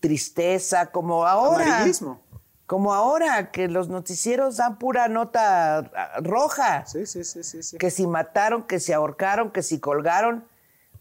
tristeza, 0.00 0.86
como 0.86 1.26
ahora. 1.26 1.64
Amarillismo. 1.64 2.20
Como 2.66 2.94
ahora, 2.94 3.50
que 3.50 3.68
los 3.68 3.88
noticieros 3.88 4.56
dan 4.56 4.78
pura 4.78 5.08
nota 5.08 5.78
ah, 5.78 6.20
roja. 6.22 6.86
Sí, 6.86 7.04
sí, 7.06 7.22
sí, 7.24 7.42
sí, 7.44 7.62
sí. 7.62 7.76
Que 7.76 7.90
si 7.90 8.06
mataron, 8.06 8.62
que 8.62 8.80
si 8.80 8.92
ahorcaron, 8.92 9.50
que 9.50 9.62
si 9.62 9.78
colgaron. 9.80 10.46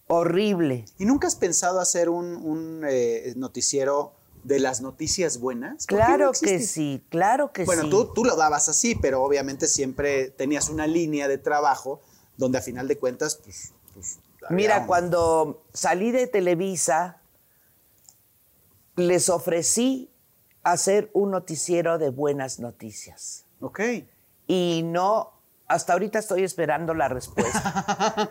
Horrible. 0.07 0.85
¿Y 0.99 1.05
nunca 1.05 1.27
has 1.27 1.35
pensado 1.35 1.79
hacer 1.79 2.09
un, 2.09 2.35
un, 2.35 2.83
eh, 2.87 3.33
noticiero 3.37 4.13
de 4.43 4.59
las 4.59 4.81
noticias 4.81 5.39
buenas? 5.39 5.87
¿Por 5.87 5.97
qué 5.97 6.03
no 6.03 6.05
Claro 6.17 6.31
que 6.33 6.59
sí, 6.59 7.01
claro 7.09 7.53
que 7.53 7.63
Bueno, 7.63 7.83
sí. 7.83 7.89
tú, 7.89 8.11
tú 8.13 8.25
lo 8.25 8.35
dabas 8.35 8.67
así, 8.67 8.95
pero 8.95 9.23
obviamente 9.23 9.67
siempre 9.67 10.29
tenías 10.31 10.67
una 10.67 10.85
línea 10.85 11.29
de 11.29 11.37
trabajo 11.37 12.01
donde 12.35 12.57
a 12.57 12.61
final 12.61 12.89
de 12.89 12.97
cuentas, 12.97 13.37
pues. 13.41 13.71
pues, 13.93 14.19
Mira, 14.49 14.79
un- 14.81 14.87
cuando 14.87 15.63
salí 15.73 16.11
de 16.11 16.27
Televisa, 16.27 17.21
les 18.97 19.29
ofrecí 19.29 20.09
hacer 20.63 21.09
un 21.13 21.31
noticiero 21.31 21.97
de 21.97 22.09
buenas 22.09 22.59
noticias. 22.59 23.45
Ok. 23.59 23.79
Y 24.47 24.81
no, 24.85 25.31
hasta 25.67 25.93
ahorita 25.93 26.19
estoy 26.19 26.43
esperando 26.43 26.93
la 26.93 27.07
respuesta. 27.09 28.29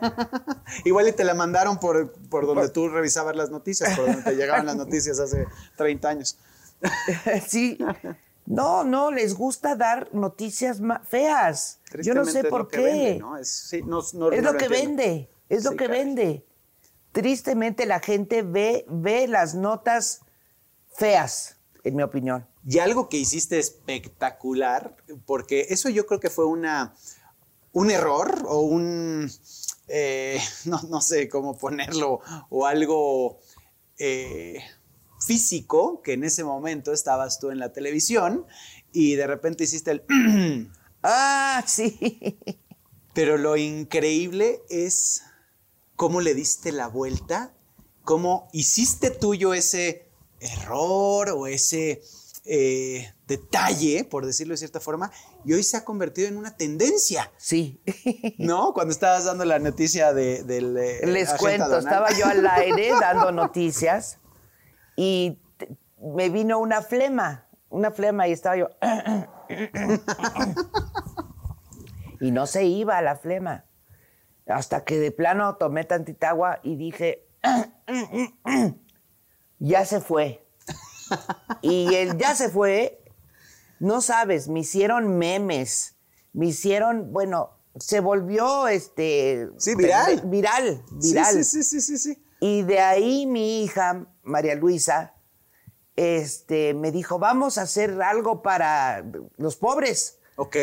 Igual 0.84 1.08
y 1.08 1.12
te 1.12 1.24
la 1.24 1.34
mandaron 1.34 1.78
por, 1.78 2.12
por 2.28 2.46
donde 2.46 2.68
tú 2.70 2.88
revisabas 2.88 3.36
las 3.36 3.50
noticias, 3.50 3.96
por 3.96 4.06
donde 4.06 4.22
te 4.22 4.34
llegaban 4.36 4.66
las 4.66 4.76
noticias 4.76 5.18
hace 5.18 5.46
30 5.76 6.08
años. 6.08 6.38
sí. 7.46 7.78
No, 8.44 8.82
no, 8.84 9.10
les 9.12 9.34
gusta 9.34 9.76
dar 9.76 10.08
noticias 10.12 10.80
feas. 11.08 11.78
Yo 12.02 12.12
no 12.14 12.24
sé 12.24 12.44
por 12.44 12.68
qué. 12.68 12.82
vende, 12.82 13.18
¿no? 13.20 13.36
Es, 13.36 13.48
sí, 13.48 13.82
no- 13.82 14.02
no- 14.14 14.32
es 14.32 14.42
no 14.42 14.52
lo 14.52 14.58
que 14.58 14.64
entiendo. 14.64 14.96
vende, 15.02 15.30
es 15.48 15.64
lo 15.64 15.70
que 15.72 15.86
caray. 15.86 16.04
vende. 16.04 16.46
Tristemente 17.12 17.86
la 17.86 18.00
gente 18.00 18.42
ve, 18.42 18.84
ve 18.88 19.28
las 19.28 19.54
notas 19.54 20.22
feas, 20.94 21.56
en 21.84 21.96
mi 21.96 22.02
opinión. 22.02 22.46
Y 22.66 22.78
algo 22.78 23.08
que 23.08 23.16
hiciste 23.16 23.58
espectacular, 23.58 24.96
porque 25.26 25.66
eso 25.70 25.88
yo 25.88 26.06
creo 26.06 26.20
que 26.20 26.30
fue 26.30 26.46
una, 26.46 26.94
un 27.72 27.90
error 27.90 28.44
o 28.46 28.60
un, 28.60 29.30
eh, 29.88 30.40
no, 30.64 30.80
no 30.88 31.00
sé 31.00 31.28
cómo 31.28 31.56
ponerlo, 31.56 32.20
o 32.50 32.66
algo 32.66 33.40
eh, 33.98 34.62
físico, 35.20 36.02
que 36.02 36.14
en 36.14 36.24
ese 36.24 36.44
momento 36.44 36.92
estabas 36.92 37.38
tú 37.38 37.50
en 37.50 37.58
la 37.58 37.72
televisión 37.72 38.46
y 38.92 39.14
de 39.14 39.26
repente 39.26 39.64
hiciste 39.64 39.90
el... 39.90 40.70
Ah, 41.04 41.64
sí. 41.66 42.38
Pero 43.12 43.36
lo 43.36 43.56
increíble 43.56 44.62
es 44.70 45.24
cómo 45.96 46.20
le 46.20 46.32
diste 46.32 46.70
la 46.70 46.86
vuelta, 46.86 47.52
cómo 48.04 48.48
hiciste 48.52 49.10
tuyo 49.10 49.52
ese 49.52 50.11
error 50.42 51.30
o 51.30 51.46
ese 51.46 52.02
eh, 52.44 53.12
detalle, 53.26 54.04
por 54.04 54.26
decirlo 54.26 54.52
de 54.52 54.58
cierta 54.58 54.80
forma, 54.80 55.10
y 55.44 55.52
hoy 55.52 55.62
se 55.62 55.76
ha 55.76 55.84
convertido 55.84 56.28
en 56.28 56.36
una 56.36 56.56
tendencia. 56.56 57.30
Sí. 57.36 57.80
¿No? 58.38 58.72
Cuando 58.74 58.92
estabas 58.92 59.24
dando 59.24 59.44
la 59.44 59.58
noticia 59.58 60.12
de, 60.12 60.42
del... 60.42 60.76
eh, 60.76 61.06
Les 61.06 61.32
cuento, 61.34 61.78
estaba 61.78 62.12
yo 62.12 62.26
al 62.26 62.46
aire 62.50 62.90
dando 63.00 63.32
noticias 63.32 64.18
y 64.96 65.38
me 65.98 66.30
vino 66.30 66.58
una 66.58 66.82
flema, 66.82 67.48
una 67.68 67.92
flema 67.92 68.28
y 68.28 68.32
estaba 68.32 68.56
yo... 68.56 68.68
y 72.20 72.30
no 72.30 72.46
se 72.46 72.64
iba 72.64 73.00
la 73.02 73.16
flema. 73.16 73.66
Hasta 74.46 74.84
que 74.84 74.98
de 74.98 75.12
plano 75.12 75.56
tomé 75.56 75.84
tantita 75.84 76.30
agua 76.30 76.58
y 76.64 76.76
dije, 76.76 77.28
ya 79.62 79.84
se 79.84 80.00
fue. 80.00 80.44
Y 81.60 81.94
el 81.94 82.16
ya 82.18 82.34
se 82.34 82.48
fue, 82.48 83.02
no 83.78 84.00
sabes, 84.00 84.48
me 84.48 84.60
hicieron 84.60 85.18
memes, 85.18 85.96
me 86.32 86.46
hicieron, 86.46 87.12
bueno, 87.12 87.50
se 87.78 88.00
volvió 88.00 88.68
este... 88.68 89.48
Sí, 89.58 89.74
viral. 89.74 90.22
Viral, 90.24 90.82
viral. 90.90 91.44
Sí, 91.44 91.62
sí, 91.62 91.62
sí, 91.62 91.80
sí, 91.80 91.98
sí. 91.98 92.24
Y 92.40 92.62
de 92.62 92.80
ahí 92.80 93.26
mi 93.26 93.62
hija, 93.64 94.06
María 94.22 94.54
Luisa, 94.54 95.14
este, 95.96 96.74
me 96.74 96.90
dijo, 96.90 97.18
vamos 97.18 97.58
a 97.58 97.62
hacer 97.62 98.00
algo 98.02 98.42
para 98.42 99.04
los 99.36 99.56
pobres, 99.56 100.18
Ok. 100.36 100.56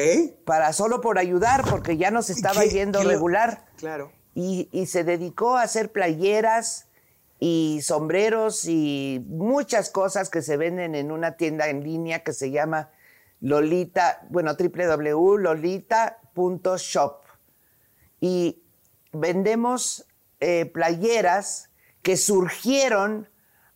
para 0.45 0.73
solo 0.73 0.99
por 1.01 1.19
ayudar, 1.19 1.63
porque 1.69 1.95
ya 1.97 2.11
nos 2.11 2.29
estaba 2.29 2.61
¿Qué- 2.63 2.69
yendo 2.69 2.99
qué 3.01 3.07
regular. 3.07 3.65
Claro. 3.77 4.11
Y, 4.35 4.67
y 4.71 4.87
se 4.87 5.03
dedicó 5.03 5.57
a 5.57 5.63
hacer 5.63 5.91
playeras 5.91 6.87
y 7.39 7.79
sombreros 7.83 8.65
y 8.65 9.23
muchas 9.27 9.89
cosas 9.89 10.29
que 10.29 10.41
se 10.41 10.57
venden 10.57 10.95
en 10.95 11.11
una 11.11 11.37
tienda 11.37 11.69
en 11.69 11.83
línea 11.83 12.23
que 12.23 12.33
se 12.33 12.51
llama 12.51 12.89
Lolita, 13.39 14.25
bueno, 14.29 14.55
www.lolita.shop. 14.59 17.21
Y 18.19 18.61
vendemos 19.13 20.05
eh, 20.41 20.65
playeras 20.65 21.69
que 22.01 22.17
surgieron 22.17 23.29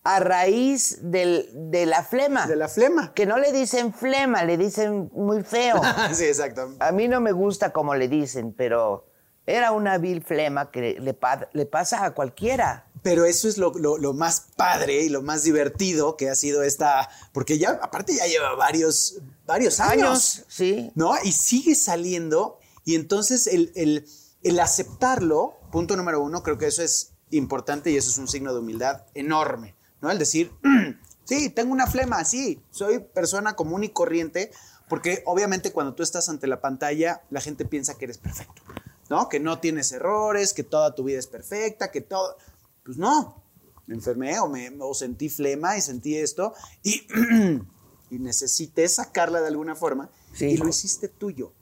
a 0.03 0.19
raíz 0.19 0.99
del- 1.01 1.47
de 1.71 1.85
la 1.85 2.03
flema. 2.03 2.45
De 2.47 2.57
la 2.57 2.67
flema. 2.67 3.13
Que 3.13 3.25
no 3.25 3.37
le 3.37 3.53
dicen 3.53 3.93
flema, 3.93 4.43
le 4.43 4.57
dicen 4.57 5.09
muy 5.13 5.43
feo. 5.43 5.79
sí, 6.11 6.25
exacto. 6.25 6.73
A 6.79 6.91
mí 6.91 7.07
no 7.07 7.21
me 7.21 7.31
gusta 7.31 7.71
como 7.71 7.95
le 7.95 8.09
dicen, 8.09 8.51
pero 8.53 9.07
era 9.45 9.71
una 9.71 9.97
vil 9.97 10.21
flema 10.21 10.71
que 10.71 10.97
le, 10.99 11.15
le 11.53 11.65
pasa 11.65 12.03
a 12.05 12.11
cualquiera. 12.11 12.87
Pero 13.03 13.25
eso 13.25 13.47
es 13.49 13.57
lo, 13.57 13.71
lo- 13.73 13.97
lo 13.97 14.13
más 14.13 14.47
padre 14.55 15.01
y 15.03 15.09
lo 15.09 15.21
más 15.21 15.43
divertido 15.43 16.15
que 16.17 16.29
ha 16.29 16.35
sido 16.35 16.63
esta. 16.63 17.09
Porque 17.33 17.57
ya, 17.59 17.71
aparte, 17.81 18.15
ya 18.15 18.25
lleva 18.27 18.55
varios, 18.55 19.19
varios 19.45 19.79
años. 19.79 20.03
Años, 20.37 20.45
sí. 20.47 20.91
¿No? 20.95 21.13
Y 21.23 21.33
sigue 21.33 21.75
saliendo. 21.75 22.59
Y 22.85 22.95
entonces 22.95 23.47
el, 23.47 23.71
el- 23.75 24.07
el 24.43 24.59
aceptarlo, 24.59 25.59
punto 25.71 25.95
número 25.95 26.21
uno, 26.21 26.43
creo 26.43 26.57
que 26.57 26.67
eso 26.67 26.81
es 26.81 27.11
importante 27.31 27.91
y 27.91 27.97
eso 27.97 28.09
es 28.09 28.17
un 28.17 28.27
signo 28.27 28.53
de 28.53 28.59
humildad 28.59 29.03
enorme. 29.13 29.75
¿No? 30.01 30.09
El 30.11 30.17
decir, 30.19 30.51
"Mm, 30.63 30.91
sí, 31.25 31.49
tengo 31.49 31.71
una 31.73 31.87
flema, 31.87 32.23
sí, 32.25 32.61
soy 32.71 32.99
persona 32.99 33.55
común 33.55 33.83
y 33.83 33.89
corriente. 33.89 34.51
Porque 34.89 35.23
obviamente 35.25 35.71
cuando 35.71 35.93
tú 35.95 36.03
estás 36.03 36.29
ante 36.29 36.45
la 36.45 36.61
pantalla, 36.61 37.21
la 37.31 37.41
gente 37.41 37.65
piensa 37.65 37.97
que 37.97 38.05
eres 38.05 38.17
perfecto. 38.17 38.61
¿No? 39.09 39.27
Que 39.29 39.39
no 39.39 39.59
tienes 39.59 39.91
errores, 39.91 40.53
que 40.53 40.63
toda 40.63 40.95
tu 40.95 41.03
vida 41.03 41.19
es 41.19 41.27
perfecta, 41.27 41.91
que 41.91 42.01
todo. 42.01 42.37
Pues 42.85 42.97
no. 42.97 43.43
Me 43.85 43.95
enfermé 43.95 44.39
o, 44.39 44.47
me, 44.47 44.69
o 44.79 44.93
sentí 44.93 45.29
flema 45.29 45.77
y 45.77 45.81
sentí 45.81 46.15
esto 46.17 46.53
y, 46.83 47.05
y 48.09 48.19
necesité 48.19 48.87
sacarla 48.87 49.41
de 49.41 49.47
alguna 49.47 49.75
forma 49.75 50.09
Sí. 50.33 50.45
y 50.45 50.57
lo 50.57 50.67
hiciste 50.67 51.07
tuyo. 51.09 51.53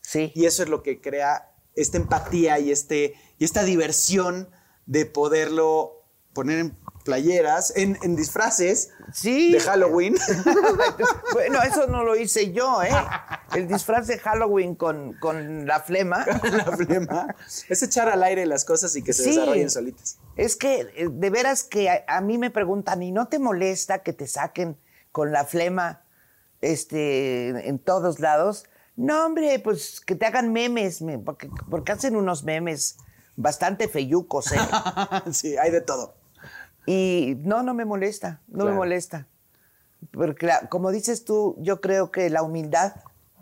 Sí. 0.00 0.32
Y 0.34 0.46
eso 0.46 0.62
es 0.62 0.68
lo 0.68 0.82
que 0.82 1.00
crea 1.00 1.52
esta 1.74 1.96
empatía 1.98 2.58
y, 2.58 2.70
este, 2.72 3.14
y 3.38 3.44
esta 3.44 3.62
diversión 3.62 4.48
de 4.86 5.04
poderlo 5.06 6.02
poner 6.32 6.58
en 6.58 6.76
playeras, 7.06 7.72
en, 7.76 7.96
en 8.02 8.16
disfraces 8.16 8.90
Sí. 9.14 9.52
de 9.52 9.60
Halloween. 9.60 10.16
bueno, 11.32 11.62
eso 11.62 11.86
no 11.86 12.04
lo 12.04 12.16
hice 12.16 12.52
yo, 12.52 12.82
¿eh? 12.82 12.90
El 13.54 13.68
disfraz 13.68 14.06
de 14.08 14.18
Halloween 14.18 14.74
con, 14.74 15.14
con 15.14 15.66
la 15.66 15.80
flema. 15.80 16.26
la 16.42 16.76
flema. 16.76 17.34
Es 17.68 17.82
echar 17.82 18.08
al 18.08 18.22
aire 18.22 18.44
las 18.46 18.64
cosas 18.64 18.94
y 18.96 19.02
que 19.02 19.12
se 19.12 19.22
Sí. 19.24 19.30
desarrollen 19.30 19.70
solitas. 19.70 20.18
Es 20.36 20.56
que 20.56 20.80
eh, 20.96 21.08
de 21.10 21.30
veras 21.30 21.62
que 21.62 21.88
a, 21.88 22.04
a 22.08 22.20
mí 22.20 22.36
me 22.38 22.50
preguntan, 22.50 23.02
¿y 23.02 23.12
no 23.12 23.28
te 23.28 23.38
molesta 23.38 24.00
que 24.00 24.12
te 24.12 24.26
saquen 24.26 24.76
con 25.12 25.32
la 25.32 25.44
flema 25.44 26.02
este, 26.60 27.68
en 27.68 27.78
todos 27.78 28.20
lados? 28.20 28.64
No, 28.96 29.26
hombre, 29.26 29.58
pues 29.60 30.00
que 30.00 30.14
te 30.14 30.26
hagan 30.26 30.52
memes, 30.52 31.02
me- 31.02 31.18
porque, 31.18 31.48
porque 31.70 31.92
hacen 31.92 32.16
unos 32.16 32.44
memes 32.44 32.96
bastante 33.36 33.88
feyucos, 33.88 34.52
¿eh? 34.52 34.58
sí, 35.32 35.56
hay 35.58 35.70
de 35.70 35.82
todo. 35.82 36.14
Y 36.86 37.36
no, 37.42 37.62
no 37.62 37.74
me 37.74 37.84
molesta, 37.84 38.40
no 38.48 38.58
Claro. 38.58 38.70
me 38.70 38.76
molesta. 38.76 39.26
Porque 40.12 40.48
como 40.70 40.90
dices 40.92 41.24
tú, 41.24 41.56
yo 41.58 41.80
creo 41.80 42.10
que 42.10 42.30
la 42.30 42.42
humildad 42.42 42.94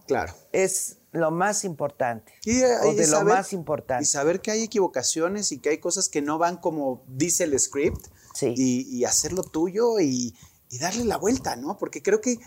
Claro. 0.07 0.33
es 0.53 0.97
lo 1.13 1.31
más 1.31 1.65
importante. 1.65 2.33
Y, 2.45 2.61
eh, 2.61 2.67
o 2.85 2.93
y 2.93 2.97
de 2.97 3.07
lo 3.07 3.19
saber- 3.19 3.35
más 3.35 3.53
importante. 3.53 4.03
Y 4.03 4.07
saber 4.07 4.41
que 4.41 4.51
hay 4.51 4.63
equivocaciones 4.63 5.53
y 5.53 5.59
que 5.59 5.69
hay 5.71 5.79
cosas 5.79 6.09
que 6.09 6.23
no 6.23 6.39
van 6.39 6.57
como 6.57 7.03
dice 7.07 7.45
el 7.45 7.59
script. 7.59 8.07
Sí. 8.35 8.53
Y, 8.57 8.97
y 8.99 9.05
hacerlo 9.05 9.43
tuyo 9.45 10.01
y, 10.01 10.35
y 10.71 10.79
darle 10.79 11.05
la 11.05 11.17
vuelta, 11.19 11.55
¿no? 11.57 11.77
Porque 11.79 12.03
creo 12.03 12.21
que 12.21 12.39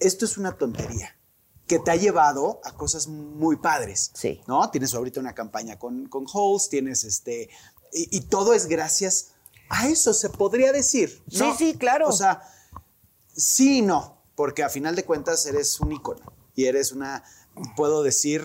esto 0.00 0.24
es 0.24 0.36
una 0.38 0.52
tontería 0.56 1.16
que 1.66 1.78
te 1.78 1.90
ha 1.90 1.96
llevado 1.96 2.60
a 2.64 2.72
cosas 2.76 3.06
muy 3.08 3.56
padres. 3.56 4.10
Sí. 4.14 4.40
¿No? 4.46 4.70
Tienes 4.70 4.94
ahorita 4.94 5.20
una 5.20 5.34
campaña 5.34 5.78
con, 5.78 6.06
con 6.08 6.26
Halls, 6.32 6.68
tienes 6.68 7.04
este. 7.04 7.48
Y, 7.92 8.16
y 8.16 8.20
todo 8.22 8.54
es 8.54 8.66
gracias 8.66 9.29
a 9.70 9.88
eso, 9.88 10.12
se 10.12 10.28
podría 10.28 10.72
decir. 10.72 11.22
Sí, 11.30 11.38
¿no? 11.38 11.56
sí, 11.56 11.74
claro. 11.78 12.08
O 12.08 12.12
sea, 12.12 12.42
sí 13.34 13.78
y 13.78 13.82
no, 13.82 14.22
porque 14.34 14.62
a 14.62 14.68
final 14.68 14.94
de 14.96 15.04
cuentas 15.04 15.46
eres 15.46 15.80
un 15.80 15.92
ícono 15.92 16.20
y 16.54 16.66
eres 16.66 16.92
una, 16.92 17.24
puedo 17.76 18.02
decir 18.02 18.42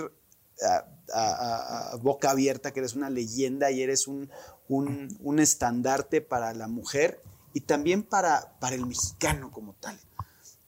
a, 0.63 0.85
a- 1.13 1.33
a- 1.33 1.91
a 1.91 1.95
boca 1.97 2.31
abierta 2.31 2.71
que 2.71 2.79
eres 2.79 2.93
una 2.95 3.09
leyenda 3.09 3.71
y 3.71 3.81
eres 3.81 4.07
un, 4.07 4.29
un- 4.69 5.17
un 5.21 5.39
estandarte 5.39 6.21
para 6.21 6.53
la 6.53 6.67
mujer 6.67 7.21
y 7.53 7.61
también 7.61 8.03
para, 8.03 8.57
para 8.59 8.75
el 8.75 8.85
mexicano 8.85 9.51
como 9.51 9.73
tal, 9.73 9.99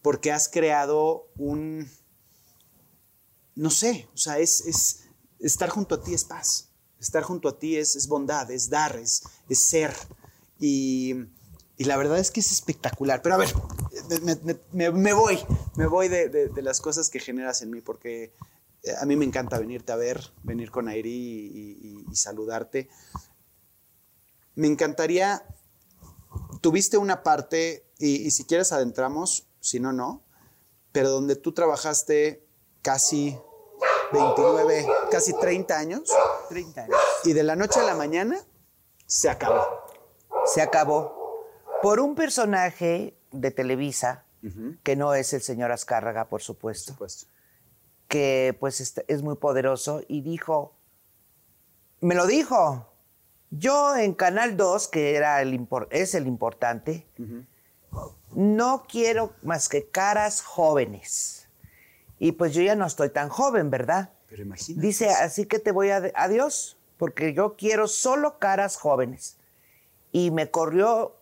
porque 0.02 0.32
has 0.32 0.48
creado 0.50 1.28
un, 1.38 1.90
no 3.56 3.70
sé, 3.70 4.08
o 4.14 4.18
sea, 4.18 4.40
es, 4.40 4.62
es 4.62 5.04
estar 5.40 5.70
junto 5.70 5.96
a 5.96 6.02
ti 6.04 6.14
es 6.14 6.24
paz, 6.24 6.70
estar 7.00 7.24
junto 7.24 7.50
a 7.50 7.58
ti 7.60 7.76
es, 7.78 7.96
es 7.96 8.08
bondad, 8.08 8.50
es 8.52 8.70
dar, 8.70 8.96
es, 8.96 9.22
es 9.50 9.60
ser. 9.64 9.94
Y, 10.60 11.14
y 11.78 11.84
la 11.86 11.98
verdad 11.98 12.18
es 12.20 12.32
que 12.32 12.40
es 12.40 12.52
espectacular. 12.52 13.22
Pero 13.22 13.36
a 13.36 13.38
ver, 13.38 13.54
me, 14.74 14.92
me- 14.92 15.14
voy, 15.14 15.40
me 15.76 15.86
voy 15.88 16.08
de, 16.08 16.30
de- 16.30 16.50
de 16.50 16.62
las 16.62 16.82
cosas 16.82 17.10
que 17.10 17.20
generas 17.20 17.62
en 17.62 17.70
mí, 17.72 17.82
porque 17.82 18.34
eh, 18.84 18.94
a 19.00 19.06
mí 19.06 19.16
me 19.16 19.26
encanta 19.26 19.60
venirte 19.60 19.92
a 19.92 19.96
ver, 19.96 20.32
venir 20.44 20.72
con 20.72 20.88
Airi 20.88 21.10
y, 21.10 21.78
y- 21.82 22.06
y 22.12 22.16
saludarte. 22.16 22.90
Me 24.56 24.68
encantaría, 24.68 25.46
tuviste 26.62 26.98
una 26.98 27.22
parte, 27.24 27.86
y, 28.00 28.16
y 28.28 28.32
si 28.32 28.46
quieres 28.46 28.72
adentramos, 28.72 29.48
si 29.60 29.80
no, 29.80 29.94
no, 29.94 30.24
pero 30.92 31.10
donde 31.12 31.36
tú 31.36 31.52
trabajaste 31.54 32.44
casi 32.82 33.38
29, 34.12 34.88
casi 35.12 35.34
30 35.40 35.78
años, 35.78 36.10
30 36.50 36.84
años. 36.86 36.98
y 37.26 37.34
de 37.34 37.44
la 37.44 37.56
noche 37.56 37.80
a 37.80 37.84
la 37.84 37.94
mañana 37.96 38.40
se 39.06 39.30
acabó. 39.30 39.64
Se 40.54 40.62
acabó. 40.62 41.46
Por 41.82 42.00
un 42.00 42.16
personaje 42.16 43.16
de 43.32 43.52
Televisa, 43.52 44.24
que 44.84 44.96
no 44.96 45.14
es 45.14 45.34
el 45.34 45.42
señor 45.42 45.72
Azcárraga, 45.72 46.30
por 46.30 46.42
supuesto, 46.42 46.94
Supuesto. 46.94 47.28
que 48.08 48.56
pues 48.60 48.80
est- 48.80 49.00
es 49.08 49.22
muy 49.22 49.36
poderoso 49.36 50.02
y 50.08 50.22
dijo, 50.22 50.74
me 52.00 52.16
lo 52.16 52.26
dijo, 52.28 52.88
yo 53.50 53.96
en 53.98 54.14
Canal 54.14 54.56
2, 54.56 54.88
que 54.88 55.16
era 55.16 55.42
el 55.42 55.68
es 55.92 56.16
el 56.16 56.28
importante, 56.28 57.06
no 58.32 58.86
quiero 58.88 59.34
más 59.42 59.68
que 59.70 59.90
caras 59.90 60.42
jóvenes. 60.42 61.50
Y 62.20 62.32
pues 62.34 62.54
yo 62.54 62.62
ya 62.62 62.76
no 62.76 62.86
estoy 62.86 63.10
tan 63.10 63.30
joven, 63.30 63.70
¿verdad? 63.70 64.12
Pero 64.30 64.44
imagínate. 64.44 64.86
Dice, 64.88 65.10
así 65.10 65.46
que 65.46 65.60
te 65.60 65.72
voy 65.72 65.90
a 65.90 66.12
adiós, 66.16 66.78
porque 66.98 67.34
yo 67.34 67.56
quiero 67.58 67.88
solo 67.88 68.40
caras 68.40 68.78
jóvenes. 68.78 69.37
Y 70.12 70.32
me 70.32 70.50
corrió 70.52 71.16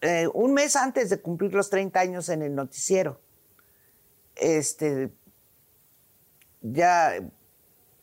eh, 0.00 0.28
un 0.34 0.52
mes 0.54 0.76
antes 0.76 1.10
de 1.10 1.20
cumplir 1.20 1.54
los 1.54 1.70
30 1.70 2.00
años 2.00 2.28
en 2.28 2.42
el 2.42 2.54
noticiero. 2.54 3.20
Este, 4.36 5.12
ya, 6.60 7.12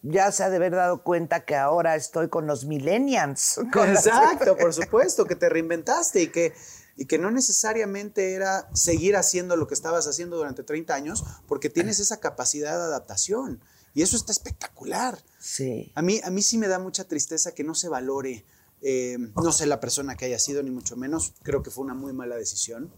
ya 0.01 0.31
se 0.31 0.43
ha 0.43 0.49
de 0.49 0.57
haber 0.57 0.73
dado 0.75 1.03
cuenta 1.03 1.45
que 1.45 1.55
ahora 1.55 1.95
estoy 1.95 2.29
con 2.29 2.47
los 2.47 2.65
millennials. 2.65 3.59
Con 3.73 3.93
las- 3.93 4.05
Exacto, 4.07 4.57
por 4.57 4.73
supuesto, 4.81 5.25
que 5.25 5.35
te 5.35 5.49
reinventaste 5.49 6.21
y 6.21 6.27
que, 6.27 6.53
y 6.95 7.05
que 7.05 7.17
no 7.17 7.31
necesariamente 7.31 8.33
era 8.33 8.69
seguir 8.73 9.15
haciendo 9.15 9.55
lo 9.55 9.67
que 9.67 9.73
estabas 9.73 10.07
haciendo 10.07 10.37
durante 10.37 10.63
30 10.63 10.93
años, 10.93 11.23
porque 11.47 11.69
tienes 11.69 11.99
esa 11.99 12.19
capacidad 12.19 12.77
de 12.77 12.83
adaptación. 12.83 13.61
Y 13.93 14.03
eso 14.03 14.15
está 14.15 14.31
espectacular. 14.31 15.17
Sí. 15.39 15.91
A 15.95 16.01
mí, 16.01 16.21
a 16.23 16.29
mí 16.29 16.41
sí 16.43 16.57
me 16.57 16.67
da 16.67 16.77
mucha 16.79 17.05
tristeza 17.05 17.53
que 17.53 17.63
no 17.63 17.73
se 17.73 17.89
valore, 17.89 18.45
eh, 18.81 19.17
no 19.41 19.51
sé 19.51 19.65
la 19.65 19.79
persona 19.79 20.15
que 20.15 20.25
haya 20.25 20.39
sido, 20.39 20.63
ni 20.63 20.71
mucho 20.71 20.95
menos, 20.95 21.33
creo 21.43 21.61
que 21.63 21.71
fue 21.71 21.83
una 21.83 21.93
muy 21.93 22.13
mala 22.13 22.35
decisión, 22.35 22.93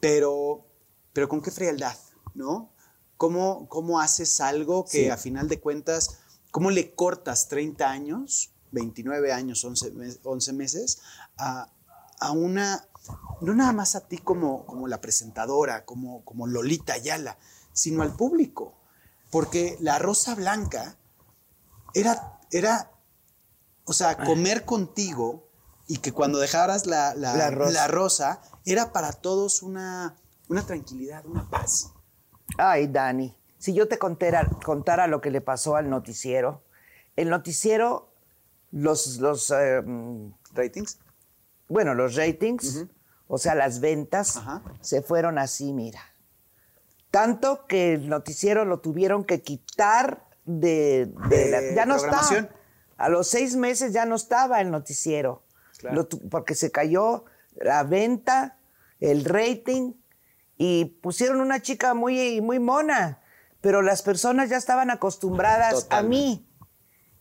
pero, 0.00 0.64
pero 1.12 1.28
con 1.28 1.40
qué 1.42 1.50
frialdad, 1.50 1.96
¿no? 2.34 2.70
¿Cómo, 3.16 3.68
cómo 3.68 4.00
haces 4.00 4.40
algo 4.40 4.84
que 4.84 5.04
Sí. 5.04 5.08
a 5.08 5.16
final 5.16 5.48
de 5.48 5.60
cuentas, 5.60 6.18
cómo 6.50 6.70
le 6.70 6.94
cortas 6.94 7.48
30 7.48 7.90
años, 7.90 8.52
29 8.72 9.32
años, 9.32 9.64
11, 9.64 9.90
mes- 9.92 10.20
11 10.24 10.52
meses, 10.52 10.98
a, 11.38 11.70
a 12.20 12.32
una, 12.32 12.86
no 13.40 13.54
nada 13.54 13.72
más 13.72 13.94
a 13.94 14.06
ti 14.06 14.18
como, 14.18 14.66
como 14.66 14.86
la 14.88 15.00
presentadora, 15.00 15.84
como, 15.84 16.24
como 16.24 16.46
Lolita 16.46 16.92
Ayala, 16.94 17.38
sino 17.72 18.02
al 18.02 18.14
público? 18.16 18.74
Porque 19.30 19.76
la 19.80 19.98
Rosa 19.98 20.34
Blanca 20.34 20.96
era, 21.94 22.38
era, 22.50 22.90
o 23.86 23.92
sea, 23.92 24.16
comer 24.18 24.64
contigo 24.64 25.48
y 25.86 25.98
que 25.98 26.12
cuando 26.12 26.38
dejaras 26.38 26.86
la, 26.86 27.14
la- 27.14 27.34
La 27.36 27.50
rosa. 27.50 27.72
la 27.72 27.86
rosa, 27.88 28.40
era 28.64 28.92
para 28.92 29.12
todos 29.12 29.62
una, 29.62 30.16
una 30.48 30.66
tranquilidad, 30.66 31.24
una 31.26 31.48
paz. 31.48 31.92
Ay, 32.58 32.88
Dani, 32.88 33.36
si 33.58 33.72
yo 33.72 33.88
te 33.88 33.98
contara, 33.98 34.48
contara 34.64 35.06
lo 35.06 35.20
que 35.20 35.30
le 35.30 35.40
pasó 35.40 35.76
al 35.76 35.88
noticiero, 35.88 36.62
el 37.16 37.30
noticiero, 37.30 38.12
los, 38.72 39.16
los 39.18 39.50
eh, 39.52 39.80
mm, 39.84 40.32
¿Ratings? 40.52 40.98
bueno, 41.68 41.94
los 41.94 42.14
ratings, 42.16 42.84
o 43.28 43.38
sea, 43.38 43.54
las 43.54 43.80
ventas, 43.80 44.36
Ajá. 44.36 44.62
se 44.80 45.02
fueron 45.02 45.38
así, 45.38 45.72
mira. 45.72 46.00
Tanto 47.10 47.66
que 47.66 47.94
el 47.94 48.08
noticiero 48.08 48.64
lo 48.64 48.80
tuvieron 48.80 49.24
que 49.24 49.42
quitar 49.42 50.24
de, 50.44 51.12
de 51.28 51.36
De 51.36 51.50
la- 51.50 51.74
ya 51.74 51.86
no 51.86 51.96
está. 51.96 52.50
A 52.96 53.08
los 53.08 53.28
seis 53.28 53.56
meses 53.56 53.92
ya 53.92 54.06
no 54.06 54.14
estaba 54.16 54.60
el 54.60 54.70
noticiero. 54.70 55.42
Claro. 55.78 55.96
Lo 55.96 56.08
porque 56.30 56.54
se 56.54 56.70
cayó 56.70 57.24
la 57.56 57.82
venta, 57.84 58.58
el 59.00 59.24
rating, 59.24 59.92
y 60.58 60.86
pusieron 61.02 61.40
una 61.40 61.60
chica 61.60 61.94
muy, 61.94 62.40
muy 62.40 62.58
mona. 62.58 63.20
Pero 63.60 63.82
las 63.82 64.02
personas 64.02 64.48
ya 64.48 64.56
estaban 64.56 64.90
acostumbradas 64.90 65.86
a 65.90 66.02
mí. 66.02 66.46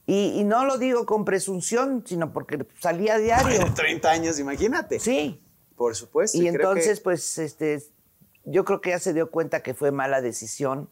Y, 0.06 0.40
y 0.40 0.44
no 0.44 0.66
lo 0.66 0.78
digo 0.78 1.06
con 1.06 1.26
presunción, 1.26 2.04
sino 2.06 2.32
porque 2.32 2.66
salía 2.80 3.16
a 3.16 3.18
diario. 3.18 3.74
30 3.74 4.10
años, 4.12 4.40
imagínate. 4.40 5.00
Sí. 5.00 5.42
Por 5.76 5.96
supuesto. 5.96 6.38
Y 6.38 6.42
que- 6.42 6.50
entonces, 6.50 7.02
pues, 7.02 7.38
este, 7.40 7.84
yo 8.44 8.64
creo 8.64 8.80
que 8.82 8.92
ya 8.92 9.00
se 9.00 9.14
dio 9.14 9.32
cuenta 9.32 9.64
que 9.64 9.74
fue 9.74 9.92
mala 9.92 10.22
decisión, 10.22 10.90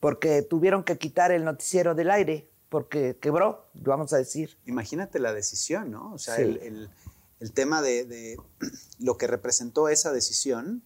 porque 0.00 0.42
tuvieron 0.42 0.84
que 0.84 0.96
quitar 0.98 1.30
el 1.32 1.44
noticiero 1.44 1.94
del 1.94 2.10
aire, 2.10 2.48
porque 2.68 3.16
quebró, 3.20 3.66
vamos 3.74 4.12
a 4.12 4.16
decir. 4.18 4.56
imagínate 4.66 5.18
la 5.18 5.32
decisión, 5.32 5.90
¿no? 5.90 6.12
O 6.12 6.18
sea, 6.18 6.36
Sí. 6.36 6.42
el, 6.42 6.56
el- 6.58 6.90
el 7.38 7.52
tema 7.52 7.82
de, 7.82 8.04
de 8.04 8.36
lo 8.98 9.16
que 9.18 9.26
representó 9.26 9.88
esa 9.88 10.10
decisión 10.12 10.82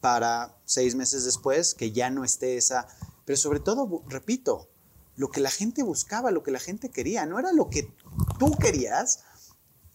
para 0.00 0.56
seis 0.64 0.94
meses 0.94 1.24
después, 1.24 1.74
que 1.74 1.92
ya 1.92 2.08
no 2.10 2.24
esté 2.24 2.56
esa, 2.56 2.88
pero 3.26 3.36
sobre 3.36 3.60
todo, 3.60 4.02
repito, 4.08 4.70
lo 5.16 5.30
que 5.30 5.40
la 5.40 5.50
gente 5.50 5.82
buscaba, 5.82 6.30
lo 6.30 6.42
que 6.42 6.50
la 6.52 6.58
gente 6.58 6.88
quería, 6.88 7.26
no 7.26 7.38
era 7.38 7.52
lo 7.52 7.68
que 7.68 7.92
tú 8.38 8.52
querías, 8.52 9.24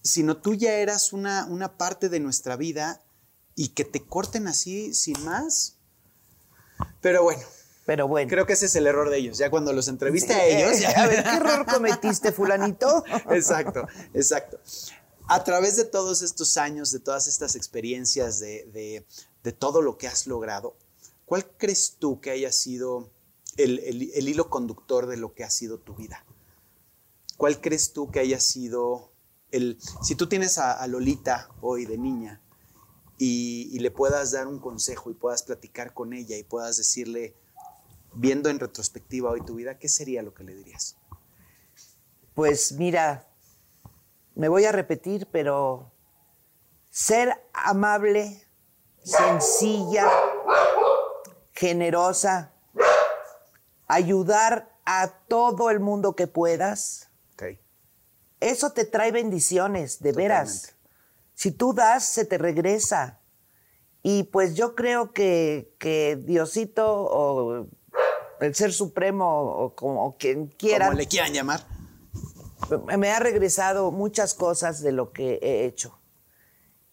sino 0.03 0.37
tú 0.37 0.53
ya 0.53 0.73
eras 0.73 1.11
una, 1.11 1.45
una 1.47 1.75
parte 1.77 2.07
de 2.09 2.19
nuestra 2.19 2.55
vida 2.55 3.01
y 3.55 3.69
que 3.69 3.83
te 3.83 4.05
corten 4.05 4.47
así 4.47 4.93
sin 4.93 5.19
más. 5.25 5.77
Pero 7.01 7.23
bueno, 7.23 7.41
Pero 7.85 8.07
bueno. 8.07 8.29
creo 8.29 8.45
que 8.47 8.53
ese 8.53 8.65
es 8.65 8.75
el 8.75 8.87
error 8.87 9.09
de 9.09 9.17
ellos. 9.17 9.37
Ya 9.37 9.49
cuando 9.51 9.71
los 9.73 9.87
entreviste 9.87 10.33
a 10.33 10.45
ellos, 10.45 10.79
ya 10.79 10.89
a 11.03 11.07
ver, 11.07 11.23
¿qué 11.23 11.29
error 11.29 11.65
cometiste, 11.65 12.31
fulanito? 12.31 13.03
exacto, 13.29 13.87
exacto. 14.13 14.59
A 15.27 15.43
través 15.43 15.75
de 15.75 15.85
todos 15.85 16.21
estos 16.21 16.57
años, 16.57 16.91
de 16.91 16.99
todas 16.99 17.27
estas 17.27 17.55
experiencias, 17.55 18.39
de, 18.39 18.65
de- 18.73 19.05
de 19.43 19.51
todo 19.51 19.81
lo 19.83 19.97
que 19.99 20.07
has 20.07 20.25
logrado, 20.25 20.75
¿cuál 21.25 21.45
crees 21.57 21.97
tú 21.99 22.19
que 22.19 22.31
haya 22.31 22.51
sido 22.51 23.11
el, 23.57 23.77
el- 23.79 24.11
el 24.15 24.29
hilo 24.29 24.49
conductor 24.49 25.05
de 25.05 25.17
lo 25.17 25.33
que 25.35 25.43
ha 25.43 25.49
sido 25.51 25.77
tu 25.77 25.93
vida? 25.95 26.25
¿Cuál 27.37 27.61
crees 27.61 27.93
tú 27.93 28.09
que 28.09 28.19
haya 28.19 28.39
sido 28.39 29.11
el... 29.51 29.77
Si 30.01 30.15
tú 30.15 30.27
tienes 30.27 30.57
a, 30.57 30.71
a 30.73 30.87
Lolita 30.87 31.49
hoy 31.61 31.85
de 31.85 31.97
niña 31.97 32.41
y, 33.19 33.69
y 33.71 33.79
le 33.79 33.91
puedas 33.91 34.31
dar 34.31 34.47
un 34.47 34.57
consejo 34.59 35.11
y 35.11 35.13
puedas 35.13 35.43
platicar 35.43 35.93
con 35.93 36.13
ella 36.13 36.37
y 36.37 36.43
puedas 36.43 36.77
decirle, 36.77 37.35
viendo 38.15 38.49
en 38.49 38.59
retrospectiva 38.59 39.31
hoy 39.31 39.41
tu 39.41 39.55
vida, 39.55 39.77
¿qué 39.77 39.89
sería 39.89 40.21
lo 40.21 40.33
que 40.33 40.43
le 40.43 40.55
dirías? 40.55 40.97
Pues 42.33 42.73
mira, 42.73 43.27
me 44.33 44.49
voy 44.49 44.65
a 44.65 44.71
repetir, 44.71 45.27
pero 45.31 45.91
ser 46.89 47.33
amable, 47.53 48.47
sencilla, 49.03 50.09
generosa, 51.53 52.53
ayudar 53.87 54.75
a 54.85 55.19
todo 55.27 55.69
el 55.69 55.79
mundo 55.79 56.15
que 56.15 56.27
puedas, 56.27 57.09
eso 58.39 58.73
te 58.73 58.85
trae 58.85 59.11
bendiciones, 59.11 60.01
de 60.01 60.11
veras. 60.11 60.75
Si 61.33 61.51
tú 61.51 61.73
das, 61.73 62.05
se 62.05 62.25
te 62.25 62.37
regresa. 62.37 63.19
Y 64.03 64.23
pues 64.23 64.55
yo 64.55 64.75
creo 64.75 65.13
que, 65.13 65.73
que 65.79 66.15
Diosito 66.15 66.85
o 66.87 67.67
el 68.41 68.53
Ser 68.55 68.73
Supremo 68.73 69.25
o 69.41 69.75
como 69.75 70.17
quien 70.17 70.47
quiera 70.47 70.87
Como 70.87 70.97
le 70.97 71.07
quieran 71.07 71.33
llamar. 71.33 71.65
me 72.97 73.11
ha 73.11 73.19
regresado 73.19 73.91
muchas 73.91 74.33
cosas 74.33 74.81
de 74.81 74.91
lo 74.91 75.11
que 75.11 75.39
he 75.41 75.65
hecho. 75.65 75.99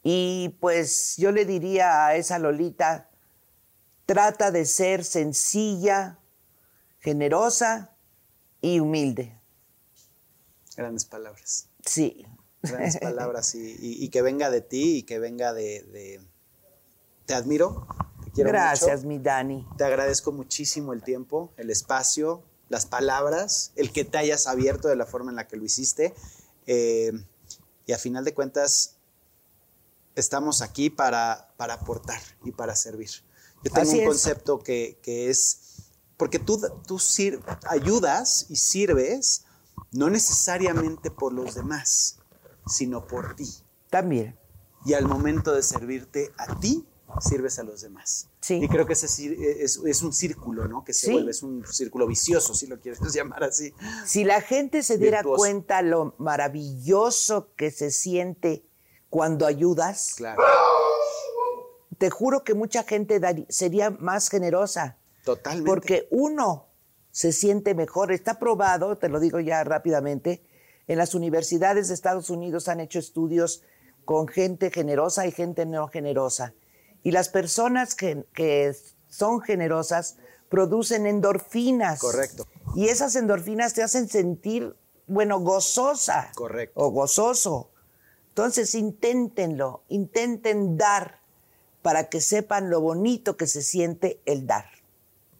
Y 0.02 0.50
pues 0.61 1.14
yo 1.16 1.31
le 1.33 1.44
diría 1.44 2.07
a 2.07 2.16
esa 2.16 2.38
Lolita, 2.38 3.11
trata 4.07 4.50
de 4.50 4.64
ser 4.66 5.05
sencilla, 5.05 6.18
generosa 6.98 7.96
y 8.61 8.81
humilde. 8.81 9.38
Grandes 10.76 11.05
palabras. 11.05 11.68
Sí. 11.87 12.26
Grandes 12.62 12.96
palabras 13.00 13.55
y, 13.55 13.59
y- 13.61 14.05
y 14.05 14.09
que 14.09 14.22
venga 14.22 14.50
de 14.50 14.61
ti 14.61 14.98
y 14.98 15.02
que 15.05 15.18
venga 15.18 15.52
de... 15.52 15.83
de- 15.85 16.20
Te 17.26 17.35
admiro. 17.35 17.87
Quiero 18.35 18.49
Gracias, 18.51 19.01
mucho. 19.01 19.09
mi 19.09 19.18
Dani. 19.18 19.66
Te 19.77 19.85
agradezco 19.85 20.33
muchísimo 20.33 20.92
el 20.92 21.03
tiempo, 21.03 21.53
el 21.57 21.71
espacio, 21.71 22.42
las 22.68 22.87
palabras, 22.87 23.73
el 23.77 23.92
que 23.92 24.05
te 24.05 24.18
hayas 24.18 24.47
abierto 24.47 24.88
de 24.88 24.97
la 24.97 25.05
forma 25.07 25.31
en 25.31 25.37
la 25.37 25.47
que 25.47 25.57
lo 25.57 25.64
hiciste. 25.64 26.14
Eh, 26.66 27.12
y 27.87 27.92
a 27.92 27.99
final 27.99 28.25
de 28.25 28.33
cuentas, 28.33 28.97
estamos 30.14 30.62
aquí 30.62 30.90
para, 30.90 31.53
para 31.57 31.75
aportar 31.75 32.21
y 32.45 32.53
para 32.53 32.75
servir. 32.77 33.11
Yo 33.64 33.71
tengo 33.71 33.88
Así 33.88 33.97
un 33.99 34.03
es. 34.03 34.09
concepto 34.09 34.59
que, 34.61 34.99
que 35.03 35.29
es, 35.31 35.59
porque 36.16 36.38
tú, 36.38 36.61
tú 36.87 36.99
sir- 36.99 37.40
ayudas 37.68 38.47
y 38.49 38.57
sirves 38.57 39.45
no 39.92 40.09
necesariamente 40.11 41.11
por 41.11 41.33
los 41.33 41.55
demás, 41.55 42.16
sino 42.66 43.07
por 43.07 43.37
ti. 43.37 43.49
También. 43.90 44.38
Y 44.87 44.95
al 44.95 45.07
momento 45.07 45.53
de 45.53 45.62
servirte 45.62 46.33
a 46.38 46.59
ti, 46.59 46.87
sirves 47.20 47.59
a 47.59 47.62
los 47.62 47.83
demás. 47.83 48.29
Sí. 48.40 48.55
Y 48.62 48.68
creo 48.68 48.87
que 48.87 48.94
ese 48.94 49.07
cir- 49.07 49.37
es, 49.38 49.79
es 49.85 50.03
un 50.03 50.12
círculo, 50.12 50.66
¿no? 50.68 50.85
Que 50.85 50.92
se 50.92 51.07
Sí. 51.07 51.12
vuelve, 51.12 51.31
es 51.31 51.42
un 51.42 51.64
círculo 51.66 52.07
vicioso, 52.07 52.55
si 52.55 52.66
lo 52.66 52.81
quieres 52.81 53.01
llamar 53.14 53.44
así. 53.44 53.72
Si 54.07 54.25
la 54.25 54.40
gente 54.40 54.83
se 54.83 54.98
diera 54.98 55.19
Virtuoso. 55.19 55.37
cuenta 55.38 55.83
lo 55.83 56.15
maravilloso 56.19 57.48
que 57.56 57.71
se 57.71 57.90
siente 57.90 58.65
cuando 59.10 59.46
ayudas, 59.46 60.15
Claro. 60.17 60.42
te 61.98 62.10
juro 62.10 62.42
que 62.44 62.54
mucha 62.54 62.83
gente 62.83 63.21
sería 63.48 63.90
más 63.90 64.29
generosa. 64.29 64.96
Totalmente. 65.25 65.69
Porque 65.71 66.08
uno 66.10 66.67
se 67.10 67.33
siente 67.33 67.75
mejor. 67.75 68.10
Está 68.10 68.38
probado, 68.38 68.96
te 68.98 69.08
lo 69.08 69.21
digo 69.21 69.38
ya 69.38 69.63
rápidamente, 69.65 70.42
en 70.88 70.98
las 70.98 71.15
universidades 71.15 71.88
de 71.88 71.94
Estados 71.94 72.29
Unidos 72.31 72.67
han 72.69 72.81
hecho 72.81 72.98
estudios 72.98 73.63
con 74.04 74.27
gente 74.27 74.71
generosa 74.73 75.27
y 75.27 75.31
gente 75.31 75.65
no 75.65 75.87
generosa. 75.88 76.54
Y 77.03 77.11
las 77.11 77.29
personas 77.29 77.94
que, 77.94 78.25
que 78.35 78.75
son 79.09 79.40
generosas 79.40 80.17
producen 80.48 81.07
endorfinas. 81.07 81.98
Correcto. 81.98 82.46
Y 82.77 82.88
esas 82.88 83.17
endorfinas 83.17 83.75
te 83.75 83.83
hacen 83.83 84.09
sentir, 84.09 84.77
bueno, 85.07 85.40
gozosa. 85.40 86.31
Correcto. 86.35 86.81
O 86.81 86.90
gozoso. 86.90 87.71
Entonces, 88.29 88.75
inténtenlo, 88.75 89.83
intenten 89.88 90.77
dar 90.77 91.21
para 91.83 92.09
que 92.09 92.21
sepan 92.21 92.71
lo 92.71 92.81
bonito 92.81 93.37
que 93.37 93.46
se 93.46 93.63
siente 93.63 94.21
el 94.25 94.46
dar. 94.46 94.67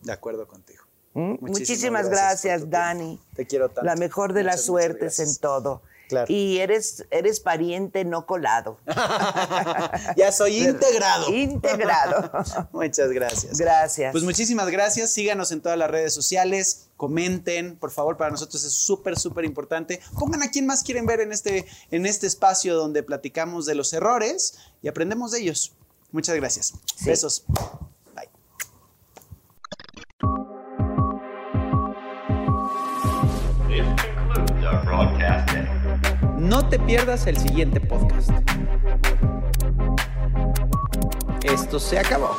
De 0.03 0.13
acuerdo 0.13 0.47
contigo. 0.47 0.85
¿Mm? 1.15 1.37
Muchísimas, 1.41 2.09
gracias, 2.09 2.69
Dani. 2.69 3.21
Te 3.35 3.47
quiero 3.47 3.69
tanto. 3.69 3.83
La 3.85 3.97
mejor 3.97 4.33
de 4.33 4.45
las 4.45 4.57
Muchas, 4.57 4.67
suertes 4.67 5.21
en 5.21 5.37
todo. 5.37 5.83
Claro. 6.13 6.27
Y 6.31 6.59
eres, 6.59 7.07
eres 7.11 7.41
pariente 7.41 8.05
no 8.05 8.27
colado. 8.27 8.79
ya 10.17 10.31
soy 10.31 10.59
integrado. 10.59 11.33
Integrado. 11.33 12.31
Muchas 12.73 13.11
gracias. 13.13 13.57
Gracias. 13.57 14.13
Pues 14.13 14.23
muchísimas 14.23 14.69
gracias. 14.69 15.11
Síganos 15.11 15.53
en 15.53 15.63
todas 15.63 15.79
las 15.79 15.91
redes 15.91 16.13
sociales. 16.13 16.89
Comenten, 16.99 17.79
por 17.79 17.91
favor, 17.91 18.19
para 18.19 18.31
nosotros 18.31 18.63
es 18.63 18.75
súper, 18.75 19.19
súper 19.19 19.47
importante. 19.47 20.03
Pongan 20.19 20.43
a 20.43 20.51
quién 20.51 20.67
más 20.67 20.83
quieren 20.83 21.07
ver 21.07 21.21
en 21.21 21.33
este, 21.33 21.65
en 21.91 22.05
este 22.05 22.27
espacio 22.27 22.75
donde 22.75 23.03
platicamos 23.03 23.65
de 23.65 23.75
los 23.75 23.95
errores 23.95 24.59
y 24.83 24.89
aprendemos 24.89 25.33
de 25.33 25.41
ellos. 25.41 25.73
Muchas 26.11 26.37
gracias. 26.37 26.75
Sí. 26.95 27.07
Besos. 27.07 27.47
No 36.43 36.69
te 36.69 36.77
pierdas 36.77 37.29
el 37.29 37.37
siguiente 37.37 37.81
podcast. 37.81 38.31
Esto 41.45 41.79
se 41.79 42.01
acabó. 42.01 42.37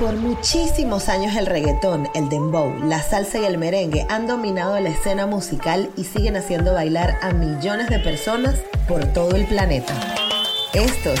Por 0.00 0.16
muchísimos 0.16 1.10
años 1.10 1.36
el 1.36 1.44
reggaetón, 1.44 2.08
el 2.14 2.30
dembow, 2.30 2.72
la 2.82 3.02
salsa 3.02 3.38
y 3.38 3.44
el 3.44 3.58
merengue 3.58 4.06
han 4.08 4.26
dominado 4.26 4.80
la 4.80 4.88
escena 4.88 5.26
musical 5.26 5.90
y 5.94 6.04
siguen 6.04 6.36
haciendo 6.36 6.72
bailar 6.72 7.18
a 7.20 7.32
millones 7.32 7.90
de 7.90 7.98
personas 7.98 8.54
por 8.88 9.04
todo 9.12 9.36
el 9.36 9.44
planeta. 9.44 9.92
Estos 10.72 11.20